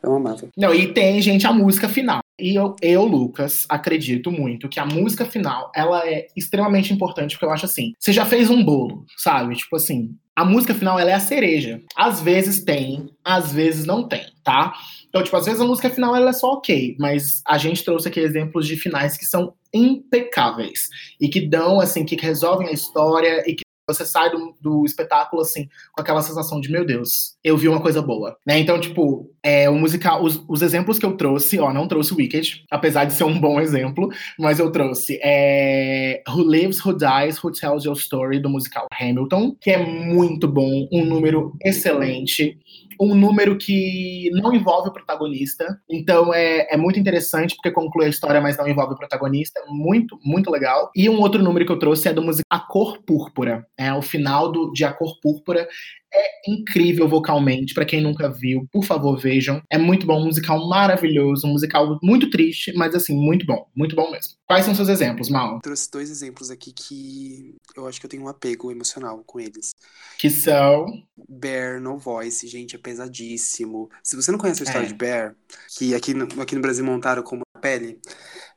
Eu 0.01 0.15
amava. 0.15 0.47
Não, 0.57 0.73
e 0.73 0.93
tem, 0.93 1.21
gente, 1.21 1.45
a 1.45 1.53
música 1.53 1.89
final. 1.89 2.19
E 2.39 2.55
eu, 2.55 2.75
eu, 2.81 3.03
Lucas, 3.03 3.65
acredito 3.67 4.31
muito 4.31 4.69
que 4.69 4.79
a 4.79 4.85
música 4.85 5.25
final, 5.25 5.71
ela 5.75 6.07
é 6.07 6.27
extremamente 6.35 6.93
importante, 6.93 7.35
porque 7.35 7.45
eu 7.45 7.51
acho 7.51 7.65
assim, 7.65 7.93
você 7.99 8.13
já 8.13 8.25
fez 8.25 8.49
um 8.49 8.63
bolo, 8.63 9.05
sabe? 9.17 9.55
Tipo 9.55 9.75
assim, 9.75 10.15
a 10.35 10.45
música 10.45 10.73
final, 10.73 10.97
ela 10.97 11.12
é 11.12 11.13
a 11.13 11.19
cereja. 11.19 11.81
Às 11.97 12.21
vezes 12.21 12.63
tem, 12.63 13.09
às 13.25 13.51
vezes 13.51 13.85
não 13.85 14.07
tem, 14.07 14.25
tá? 14.41 14.73
Então, 15.09 15.21
tipo, 15.21 15.35
às 15.35 15.45
vezes 15.45 15.59
a 15.59 15.65
música 15.65 15.89
final, 15.89 16.15
ela 16.15 16.29
é 16.29 16.33
só 16.33 16.53
ok, 16.53 16.95
mas 16.97 17.41
a 17.45 17.57
gente 17.57 17.83
trouxe 17.83 18.07
aqui 18.07 18.21
exemplos 18.21 18.65
de 18.65 18.77
finais 18.77 19.17
que 19.17 19.25
são 19.25 19.53
impecáveis. 19.73 20.88
E 21.19 21.27
que 21.27 21.41
dão, 21.41 21.81
assim, 21.81 22.05
que 22.05 22.15
resolvem 22.15 22.69
a 22.69 22.71
história 22.71 23.43
e 23.45 23.53
que 23.55 23.63
você 23.93 24.06
sai 24.06 24.30
do, 24.30 24.56
do, 24.60 24.86
espetáculo 24.86 25.41
assim 25.41 25.67
com 25.93 26.02
aquela 26.02 26.21
sensação 26.21 26.60
de 26.62 26.71
meu 26.71 26.86
Deus, 26.86 27.36
eu 27.43 27.58
vi 27.58 27.67
uma 27.67 27.82
coisa 27.82 28.02
boa, 28.02 28.38
né? 28.45 28.60
Então 28.60 28.80
tipo 28.80 29.30
é 29.43 29.69
o 29.69 29.75
musical, 29.75 30.23
os, 30.23 30.43
os, 30.47 30.62
exemplos 30.62 30.99
que 30.99 31.06
eu 31.06 31.15
trouxe, 31.15 31.60
ó, 31.60 31.73
não 31.73 31.88
trouxe 31.88 32.13
Wicked, 32.13 32.65
apesar 32.69 33.06
de 33.06 33.13
ser 33.13 33.23
um 33.23 33.39
bom 33.39 33.60
exemplo, 33.60 34.10
mas 34.38 34.60
eu 34.60 34.71
trouxe 34.71 35.19
é, 35.23 36.21
Who 36.28 36.43
Lives, 36.43 36.84
Who 36.86 36.95
Dies, 36.95 37.43
Who 37.43 37.52
Tells 37.52 37.88
Your 37.88 37.97
Story 37.97 38.39
do 38.39 38.49
musical 38.49 38.88
Hamilton, 38.99 39.56
que 39.60 39.71
é 39.71 39.78
muito 39.78 40.47
bom, 40.47 40.88
um 40.91 41.06
número 41.06 41.54
excelente. 41.63 42.58
Um 43.02 43.15
número 43.15 43.58
que 43.58 44.30
não 44.34 44.54
envolve 44.54 44.89
o 44.89 44.91
protagonista, 44.91 45.80
então 45.89 46.34
é, 46.34 46.67
é 46.69 46.75
muito 46.75 46.99
interessante 46.99 47.56
porque 47.56 47.71
conclui 47.71 48.06
a 48.06 48.10
história, 48.10 48.41
mas 48.41 48.58
não 48.58 48.67
envolve 48.67 48.93
o 48.93 48.97
protagonista. 48.97 49.62
Muito, 49.69 50.19
muito 50.21 50.52
legal. 50.52 50.91
E 50.93 51.10
um 51.10 51.21
outro 51.21 51.41
número 51.41 51.65
que 51.65 51.71
eu 51.71 51.80
trouxe 51.80 52.10
é 52.10 52.13
do 52.13 52.21
musical 52.21 52.45
A 52.49 52.60
Cor 52.60 53.02
Púrpura. 53.02 53.65
É 53.79 53.93
o 53.93 54.01
final 54.01 54.51
do, 54.51 54.71
de 54.73 54.83
A 54.83 54.91
Cor 54.91 55.17
Púrpura 55.21 55.65
é 56.13 56.51
incrível 56.51 57.07
vocalmente, 57.07 57.73
para 57.73 57.85
quem 57.85 58.01
nunca 58.01 58.29
viu, 58.29 58.67
por 58.71 58.83
favor 58.83 59.17
vejam. 59.17 59.61
É 59.69 59.77
muito 59.77 60.05
bom, 60.05 60.19
um 60.19 60.25
musical 60.25 60.67
maravilhoso, 60.67 61.47
um 61.47 61.51
musical 61.51 61.99
muito 62.01 62.29
triste, 62.29 62.73
mas 62.73 62.95
assim, 62.95 63.15
muito 63.15 63.45
bom, 63.45 63.67
muito 63.75 63.95
bom 63.95 64.11
mesmo. 64.11 64.33
Quais 64.45 64.65
são 64.65 64.73
seus 64.73 64.89
exemplos, 64.89 65.29
Mal? 65.29 65.59
Trouxe 65.61 65.89
dois 65.91 66.09
exemplos 66.09 66.49
aqui 66.49 66.73
que 66.73 67.55
eu 67.75 67.87
acho 67.87 67.99
que 67.99 68.05
eu 68.05 68.09
tenho 68.09 68.23
um 68.23 68.27
apego 68.27 68.71
emocional 68.71 69.23
com 69.25 69.39
eles. 69.39 69.71
Que 70.17 70.29
são 70.29 70.87
Bear 71.29 71.79
No 71.79 71.97
Voice, 71.97 72.47
gente, 72.47 72.75
é 72.75 72.79
pesadíssimo. 72.79 73.89
Se 74.03 74.15
você 74.15 74.31
não 74.31 74.39
conhece 74.39 74.63
a 74.63 74.65
história 74.65 74.87
é. 74.87 74.89
de 74.89 74.95
Bear, 74.95 75.35
que 75.77 75.93
aqui 75.93 76.13
no, 76.13 76.41
aqui 76.41 76.55
no 76.55 76.61
Brasil 76.61 76.83
montaram 76.83 77.21
como 77.21 77.43
a 77.55 77.59
pele, 77.59 77.99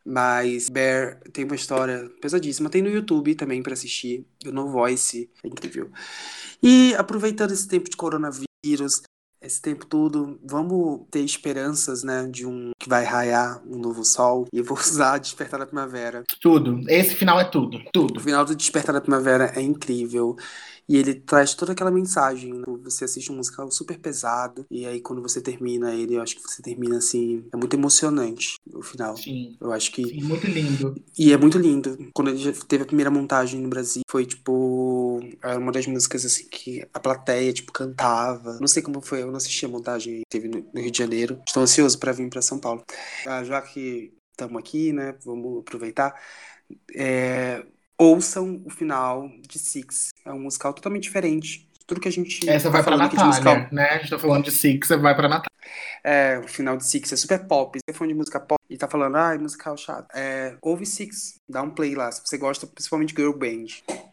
mas 0.05 0.69
Bear 0.69 1.21
tem 1.33 1.45
uma 1.45 1.55
história 1.55 2.11
pesadíssima. 2.21 2.71
Tem 2.71 2.83
no 2.83 2.91
YouTube 2.91 3.35
também 3.35 3.63
para 3.63 3.73
assistir. 3.73 4.27
O 4.47 4.51
No 4.51 4.69
Voice 4.69 5.31
é 5.43 5.49
incrível. 5.49 5.91
E 6.63 6.95
aproveitando 6.97 7.53
esse 7.53 7.67
tempo 7.67 7.91
de 7.91 7.97
coronavírus, 7.97 9.03
esse 9.43 9.61
tempo 9.61 9.87
todo, 9.87 10.39
vamos 10.45 11.03
ter 11.11 11.21
esperanças, 11.21 12.03
né, 12.03 12.27
de 12.27 12.47
um 12.47 12.73
que 12.79 12.89
vai 12.89 13.05
raiar 13.05 13.63
um 13.67 13.79
novo 13.79 14.05
sol. 14.05 14.47
E 14.53 14.63
vou 14.63 14.79
usar 14.79 15.19
Despertar 15.19 15.61
da 15.61 15.67
Primavera. 15.67 16.25
Tudo. 16.41 16.81
Esse 16.89 17.15
final 17.15 17.41
é 17.41 17.45
tudo. 17.45 17.81
Tudo. 17.93 18.19
O 18.19 18.21
final 18.21 18.45
do 18.45 18.55
Despertar 18.55 18.93
da 18.93 19.01
Primavera 19.01 19.53
é 19.55 19.61
incrível. 19.61 20.37
E 20.89 20.97
ele 20.97 21.15
traz 21.15 21.55
toda 21.55 21.73
aquela 21.73 21.91
mensagem. 21.91 22.53
Né? 22.53 22.65
Você 22.85 23.05
assiste 23.05 23.31
um 23.31 23.37
musical 23.37 23.71
super 23.71 23.99
pesado. 23.99 24.67
E 24.71 24.85
aí, 24.85 25.01
quando 25.01 25.23
você 25.23 25.41
termina 25.41 25.95
ele, 25.95 26.17
eu 26.17 26.23
acho 26.23 26.37
que 26.37 26.43
você 26.43 26.61
termina 26.61 26.99
assim. 26.99 27.45
É 27.53 27.57
muito 27.57 27.75
emocionante 27.75 28.57
o 28.73 28.83
final. 28.83 29.17
Sim. 29.17 29.57
Eu 29.61 29.73
acho 29.73 29.93
que. 29.93 30.05
Sim, 30.05 30.23
muito 30.23 30.47
lindo. 30.47 30.95
E 31.19 31.33
é 31.33 31.37
muito 31.37 31.59
lindo. 31.59 32.11
Quando 32.13 32.29
ele 32.29 32.53
teve 32.53 32.83
a 32.83 32.87
primeira 32.87 33.11
montagem 33.11 33.61
no 33.61 33.69
Brasil, 33.69 34.03
foi 34.09 34.27
tipo. 34.27 35.21
Era 35.43 35.59
uma 35.59 35.73
das 35.73 35.87
músicas 35.87 36.25
assim 36.25 36.47
que 36.49 36.85
a 36.93 37.01
plateia, 37.01 37.53
tipo, 37.53 37.73
cantava. 37.73 38.59
Não 38.61 38.69
sei 38.69 38.83
como 38.83 39.01
foi, 39.01 39.25
não 39.33 39.39
assisti 39.39 39.65
a 39.65 39.69
montagem 39.69 40.21
que 40.21 40.23
teve 40.31 40.49
no 40.49 40.81
Rio 40.81 40.91
de 40.91 40.99
Janeiro. 40.99 41.43
Estou 41.47 41.63
ansioso 41.63 41.99
para 41.99 42.13
vir 42.13 42.29
para 42.29 42.43
São 42.43 42.59
Paulo. 42.59 42.85
Ah, 43.27 43.43
já 43.43 43.61
que 43.61 44.13
estamos 44.31 44.59
aqui, 44.59 44.93
né? 44.93 45.15
Vamos 45.25 45.61
aproveitar. 45.61 46.15
É, 46.95 47.65
ouçam 47.99 48.63
o 48.65 48.71
final 48.71 49.29
de 49.49 49.59
Six. 49.59 50.11
É 50.25 50.33
um 50.33 50.41
musical 50.41 50.73
totalmente 50.73 51.05
diferente. 51.05 51.69
Tudo 51.87 52.01
que 52.01 52.09
a 52.09 52.13
gente. 52.13 52.49
Essa 52.49 52.71
vai 52.71 52.81
tá 52.81 52.89
pra 52.89 52.99
falando 52.99 53.07
aqui 53.07 53.17
de 53.17 53.25
Natália, 53.25 53.69
né? 53.73 53.89
A 53.91 53.99
gente 53.99 54.11
tá 54.11 54.19
falando 54.19 54.45
de 54.45 54.51
Six, 54.51 54.87
você 54.87 54.97
vai 54.97 55.15
pra 55.15 55.29
Natália. 55.29 55.51
É, 56.05 56.39
o 56.39 56.49
final 56.49 56.77
de 56.77 56.87
Six 56.87 57.13
é 57.13 57.17
super 57.17 57.47
pop. 57.47 57.79
Você 57.79 57.91
é 57.91 57.93
fã 57.93 58.07
de 58.07 58.15
música 58.15 58.41
pop 58.41 58.61
e 58.71 58.77
tá 58.77 58.89
falando, 58.89 59.17
ah, 59.17 59.37
musical 59.39 59.77
chato. 59.77 60.09
É, 60.15 60.57
ouve 60.63 60.87
Six, 60.87 61.35
dá 61.49 61.63
um 61.63 61.71
play 61.71 61.95
lá, 61.95 62.11
se 62.11 62.23
você 62.25 62.39
gosta 62.39 62.67
principalmente 62.67 63.15
girl 63.15 63.33
band. 63.33 63.67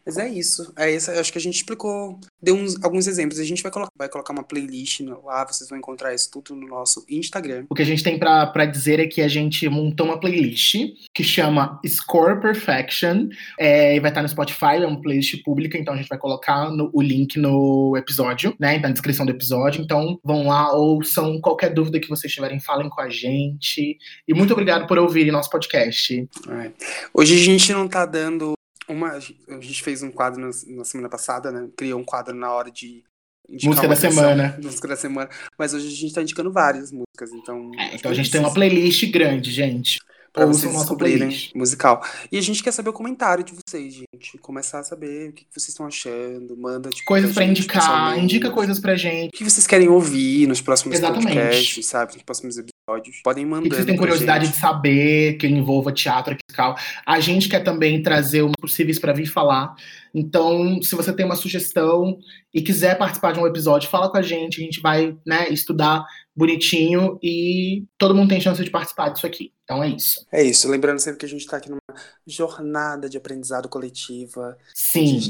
Mas 0.04 0.16
é 0.16 0.28
isso. 0.28 0.72
É 0.76 0.90
isso, 0.90 1.10
acho 1.10 1.32
que 1.32 1.38
a 1.38 1.40
gente 1.40 1.56
explicou, 1.56 2.18
deu 2.42 2.54
uns, 2.54 2.82
alguns 2.82 3.06
exemplos. 3.06 3.38
A 3.38 3.44
gente 3.44 3.62
vai 3.62 3.70
colocar, 3.70 3.92
vai 3.96 4.08
colocar 4.08 4.32
uma 4.32 4.42
playlist 4.42 5.00
lá, 5.00 5.46
vocês 5.46 5.68
vão 5.68 5.78
encontrar 5.78 6.14
isso 6.14 6.30
tudo 6.30 6.54
no 6.54 6.66
nosso 6.66 7.04
Instagram. 7.08 7.64
O 7.68 7.74
que 7.74 7.82
a 7.82 7.86
gente 7.86 8.02
tem 8.02 8.18
pra, 8.18 8.46
pra 8.46 8.64
dizer 8.64 9.00
é 9.00 9.06
que 9.06 9.20
a 9.20 9.28
gente 9.28 9.68
montou 9.68 10.06
uma 10.06 10.18
playlist 10.18 10.76
que 11.14 11.22
chama 11.22 11.80
Score 11.86 12.40
Perfection. 12.40 13.28
É, 13.58 13.96
e 13.96 14.00
vai 14.00 14.10
estar 14.10 14.22
no 14.22 14.28
Spotify, 14.28 14.76
é 14.82 14.86
uma 14.86 15.00
playlist 15.00 15.42
pública, 15.42 15.78
então 15.78 15.94
a 15.94 15.96
gente 15.96 16.08
vai 16.08 16.18
colocar 16.18 16.70
no, 16.70 16.90
o 16.92 17.02
link 17.02 17.38
no 17.38 17.96
episódio, 17.96 18.54
né? 18.58 18.78
Na 18.78 18.90
descrição 18.90 19.26
do 19.26 19.32
episódio. 19.32 19.82
Então 19.82 20.18
vão 20.24 20.46
lá, 20.46 20.72
ouçam 20.74 21.40
qualquer 21.40 21.72
dúvida 21.72 22.00
que 22.00 22.08
vocês 22.08 22.32
tiverem, 22.32 22.60
falem 22.60 22.88
com 22.88 23.00
a 23.00 23.08
gente. 23.08 23.98
E 24.26 24.34
muito 24.34 24.52
obrigado 24.52 24.86
por 24.86 24.98
ouvirem 24.98 25.32
nosso 25.32 25.50
podcast. 25.50 26.28
É. 26.48 26.70
Hoje 27.12 27.34
a 27.34 27.44
gente 27.44 27.72
não 27.72 27.86
tá 27.86 28.06
dando 28.06 28.54
uma. 28.90 29.12
A 29.12 29.20
gente 29.20 29.82
fez 29.82 30.02
um 30.02 30.10
quadro 30.10 30.40
na, 30.40 30.50
na 30.76 30.84
semana 30.84 31.08
passada, 31.08 31.50
né? 31.50 31.68
Criou 31.76 32.00
um 32.00 32.04
quadro 32.04 32.34
na 32.34 32.52
hora 32.52 32.70
de. 32.70 33.02
Música 33.48 33.88
da 33.88 33.94
canção, 33.94 34.10
semana. 34.12 34.58
Música 34.62 34.88
da 34.88 34.96
semana. 34.96 35.30
Mas 35.58 35.74
hoje 35.74 35.88
a 35.88 35.90
gente 35.90 36.14
tá 36.14 36.22
indicando 36.22 36.52
várias 36.52 36.92
músicas, 36.92 37.32
então. 37.32 37.70
É, 37.78 37.94
então 37.96 38.10
a 38.10 38.14
gente 38.14 38.30
tem 38.30 38.40
uma 38.40 38.52
playlist 38.52 39.10
grande, 39.10 39.50
gente. 39.50 39.98
Pra 40.32 40.46
Ouçam 40.46 40.70
vocês 40.70 40.76
descobrirem 40.82 41.18
playlist. 41.18 41.54
musical. 41.56 42.04
E 42.30 42.38
a 42.38 42.40
gente 42.40 42.62
quer 42.62 42.70
saber 42.70 42.90
o 42.90 42.92
comentário 42.92 43.42
de 43.42 43.52
vocês, 43.52 43.92
gente. 43.92 44.38
Começar 44.38 44.78
a 44.78 44.84
saber 44.84 45.30
o 45.30 45.32
que 45.32 45.44
vocês 45.50 45.70
estão 45.70 45.84
achando. 45.84 46.56
Manda 46.56 46.88
tipo, 46.90 47.04
Coisas 47.04 47.32
pra 47.34 47.42
gente, 47.44 47.58
indicar, 47.58 48.16
indica 48.16 48.50
coisas 48.50 48.78
pra 48.78 48.94
gente. 48.94 49.30
O 49.34 49.36
que 49.36 49.42
vocês 49.42 49.66
querem 49.66 49.88
ouvir 49.88 50.46
nos 50.46 50.60
próximos 50.60 50.96
Exatamente. 50.96 51.34
podcasts, 51.34 51.86
sabe? 51.86 52.14
Nos 52.14 52.22
próximos 52.22 52.58
episódios. 52.58 52.79
Podem 53.22 53.44
O 53.44 53.48
mandar. 53.48 53.68
vocês 53.68 53.86
têm 53.86 53.96
curiosidade 53.96 54.48
de 54.48 54.56
saber 54.56 55.34
que 55.34 55.46
envolva 55.46 55.92
teatro 55.92 56.36
musical. 56.48 56.76
A 57.06 57.20
gente 57.20 57.48
quer 57.48 57.60
também 57.60 58.02
trazer 58.02 58.42
os 58.42 58.52
possíveis 58.60 58.98
para 58.98 59.12
vir 59.12 59.26
falar. 59.26 59.74
Então, 60.14 60.82
se 60.82 60.94
você 60.96 61.12
tem 61.12 61.24
uma 61.24 61.36
sugestão 61.36 62.18
e 62.52 62.60
quiser 62.60 62.98
participar 62.98 63.32
de 63.32 63.38
um 63.38 63.46
episódio, 63.46 63.88
fala 63.88 64.10
com 64.10 64.16
a 64.16 64.22
gente. 64.22 64.60
A 64.60 64.64
gente 64.64 64.80
vai 64.80 65.16
né, 65.26 65.48
estudar 65.50 66.04
bonitinho 66.34 67.18
e 67.22 67.84
todo 67.98 68.14
mundo 68.14 68.30
tem 68.30 68.40
chance 68.40 68.62
de 68.64 68.70
participar 68.70 69.10
disso 69.10 69.26
aqui. 69.26 69.52
Então 69.64 69.82
é 69.82 69.88
isso. 69.88 70.26
É 70.32 70.42
isso. 70.42 70.68
Lembrando 70.68 70.98
sempre 70.98 71.20
que 71.20 71.26
a 71.26 71.28
gente 71.28 71.46
tá 71.46 71.58
aqui 71.58 71.68
numa 71.68 71.79
jornada 72.26 73.08
de 73.08 73.16
aprendizado 73.16 73.68
coletiva. 73.68 74.56
Sim. 74.74 75.20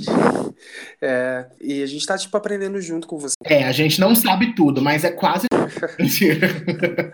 É, 1.00 1.46
e 1.60 1.82
a 1.82 1.86
gente 1.86 2.06
tá, 2.06 2.16
tipo, 2.16 2.36
aprendendo 2.36 2.80
junto 2.80 3.06
com 3.06 3.18
você. 3.18 3.34
É, 3.44 3.64
a 3.64 3.72
gente 3.72 4.00
não 4.00 4.14
sabe 4.14 4.54
tudo, 4.54 4.82
mas 4.82 5.04
é 5.04 5.10
quase. 5.10 5.46
Mentira. 5.98 6.48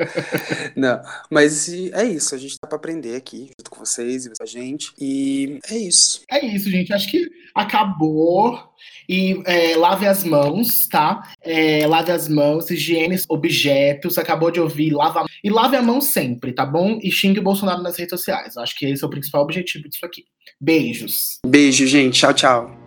Não, 0.74 1.00
mas 1.30 1.68
é 1.68 2.04
isso. 2.04 2.34
A 2.34 2.38
gente 2.38 2.58
tá 2.58 2.66
pra 2.66 2.76
aprender 2.76 3.16
aqui 3.16 3.50
junto 3.58 3.70
com 3.70 3.84
vocês 3.84 4.26
e 4.26 4.30
com 4.30 4.42
a 4.42 4.46
gente. 4.46 4.92
E 4.98 5.58
é 5.70 5.76
isso. 5.76 6.22
É 6.30 6.44
isso, 6.44 6.70
gente. 6.70 6.92
Acho 6.92 7.10
que, 7.10 7.28
acabou. 7.54 8.75
E 9.08 9.40
é, 9.44 9.76
lave 9.76 10.06
as 10.06 10.24
mãos, 10.24 10.86
tá? 10.88 11.22
É, 11.42 11.86
lave 11.86 12.12
as 12.12 12.28
mãos, 12.28 12.70
higiene 12.70 13.16
objetos. 13.28 14.18
Acabou 14.18 14.50
de 14.50 14.60
ouvir, 14.60 14.90
lava 14.90 15.24
E 15.42 15.50
lave 15.50 15.76
a 15.76 15.82
mão 15.82 16.00
sempre, 16.00 16.52
tá 16.52 16.64
bom? 16.64 16.98
E 17.02 17.10
xingue 17.10 17.40
o 17.40 17.42
Bolsonaro 17.42 17.82
nas 17.82 17.96
redes 17.96 18.10
sociais. 18.10 18.56
Acho 18.56 18.76
que 18.76 18.86
esse 18.86 19.02
é 19.02 19.06
o 19.06 19.10
principal 19.10 19.42
objetivo 19.42 19.88
disso 19.88 20.04
aqui. 20.04 20.24
Beijos. 20.60 21.38
Beijo, 21.46 21.86
gente. 21.86 22.18
Tchau, 22.18 22.34
tchau. 22.34 22.85